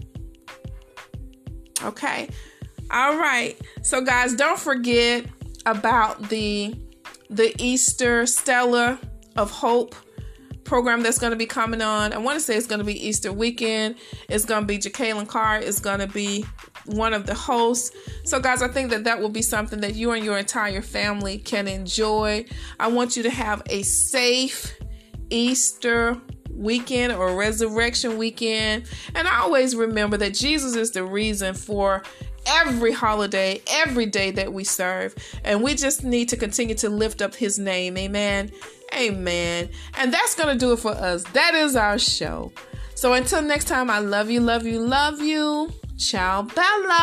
Okay. 1.84 2.30
All 2.90 3.18
right. 3.18 3.56
So 3.84 4.02
guys, 4.02 4.34
don't 4.34 4.60
forget 4.60 5.28
about 5.68 6.30
the 6.30 6.74
the 7.30 7.54
Easter 7.62 8.26
Stellar 8.26 9.00
of 9.36 9.52
Hope 9.52 9.96
program 10.63 11.02
that's 11.02 11.18
going 11.18 11.32
to 11.32 11.38
be 11.38 11.46
coming 11.46 11.82
on. 11.82 12.13
I 12.13 12.18
want 12.18 12.38
to 12.38 12.42
say 12.44 12.56
it's 12.56 12.68
going 12.68 12.80
to 12.80 12.86
be 12.86 13.08
Easter 13.08 13.32
weekend. 13.32 13.96
It's 14.30 14.46
going 14.46 14.62
to 14.62 14.68
be 14.68 14.78
Jekalyn 14.78 15.28
Carr 15.28 15.60
is 15.60 15.80
going 15.80 16.00
to 16.00 16.08
be 16.08 16.46
one 16.86 17.13
of 17.13 17.26
the 17.26 17.34
hosts. 17.34 17.96
So, 18.24 18.40
guys, 18.40 18.62
I 18.62 18.68
think 18.68 18.90
that 18.92 19.06
that 19.06 19.20
will 19.20 19.30
be 19.30 19.42
something 19.42 19.80
that 19.82 19.96
you 19.96 20.12
and 20.12 20.24
your 20.24 20.38
entire 20.38 20.82
family 20.82 21.38
can 21.38 21.68
enjoy. 21.68 22.46
I 22.80 22.88
want 22.88 23.16
you 23.16 23.24
to 23.24 23.30
have 23.30 23.63
a 23.70 23.82
safe 23.84 24.78
Easter 25.30 26.20
weekend 26.52 27.13
or 27.13 27.36
resurrection 27.36 28.18
weekend. 28.18 28.86
And 29.16 29.28
I 29.28 29.40
always 29.40 29.76
remember 29.76 30.18
that 30.18 30.34
Jesus 30.34 30.76
is 30.76 30.92
the 30.92 31.06
reason 31.06 31.54
for 31.54 32.04
every 32.48 32.92
holiday, 32.92 33.62
every 33.70 34.06
day 34.06 34.32
that 34.32 34.52
we 34.54 34.64
serve. 34.64 35.14
And 35.44 35.62
we 35.62 35.76
just 35.76 36.04
need 36.04 36.30
to 36.30 36.38
continue 36.38 36.76
to 36.76 36.90
lift 36.90 37.22
up 37.22 37.36
his 37.36 37.60
name. 37.60 37.98
Amen. 37.98 38.52
Amen. 38.96 39.70
And 39.98 40.14
that's 40.14 40.36
going 40.36 40.58
to 40.58 40.60
do 40.60 40.74
it 40.74 40.80
for 40.80 40.92
us. 40.92 41.24
That 41.34 41.54
is 41.54 41.76
our 41.76 42.00
show. 42.00 42.52
So 42.96 43.14
until 43.14 43.42
next 43.42 43.66
time, 43.66 43.90
I 43.90 44.00
love 44.00 44.30
you, 44.30 44.40
love 44.40 44.66
you, 44.66 44.80
love 44.80 45.22
you. 45.22 45.72
Ciao, 45.98 46.44
Bella. 46.44 46.98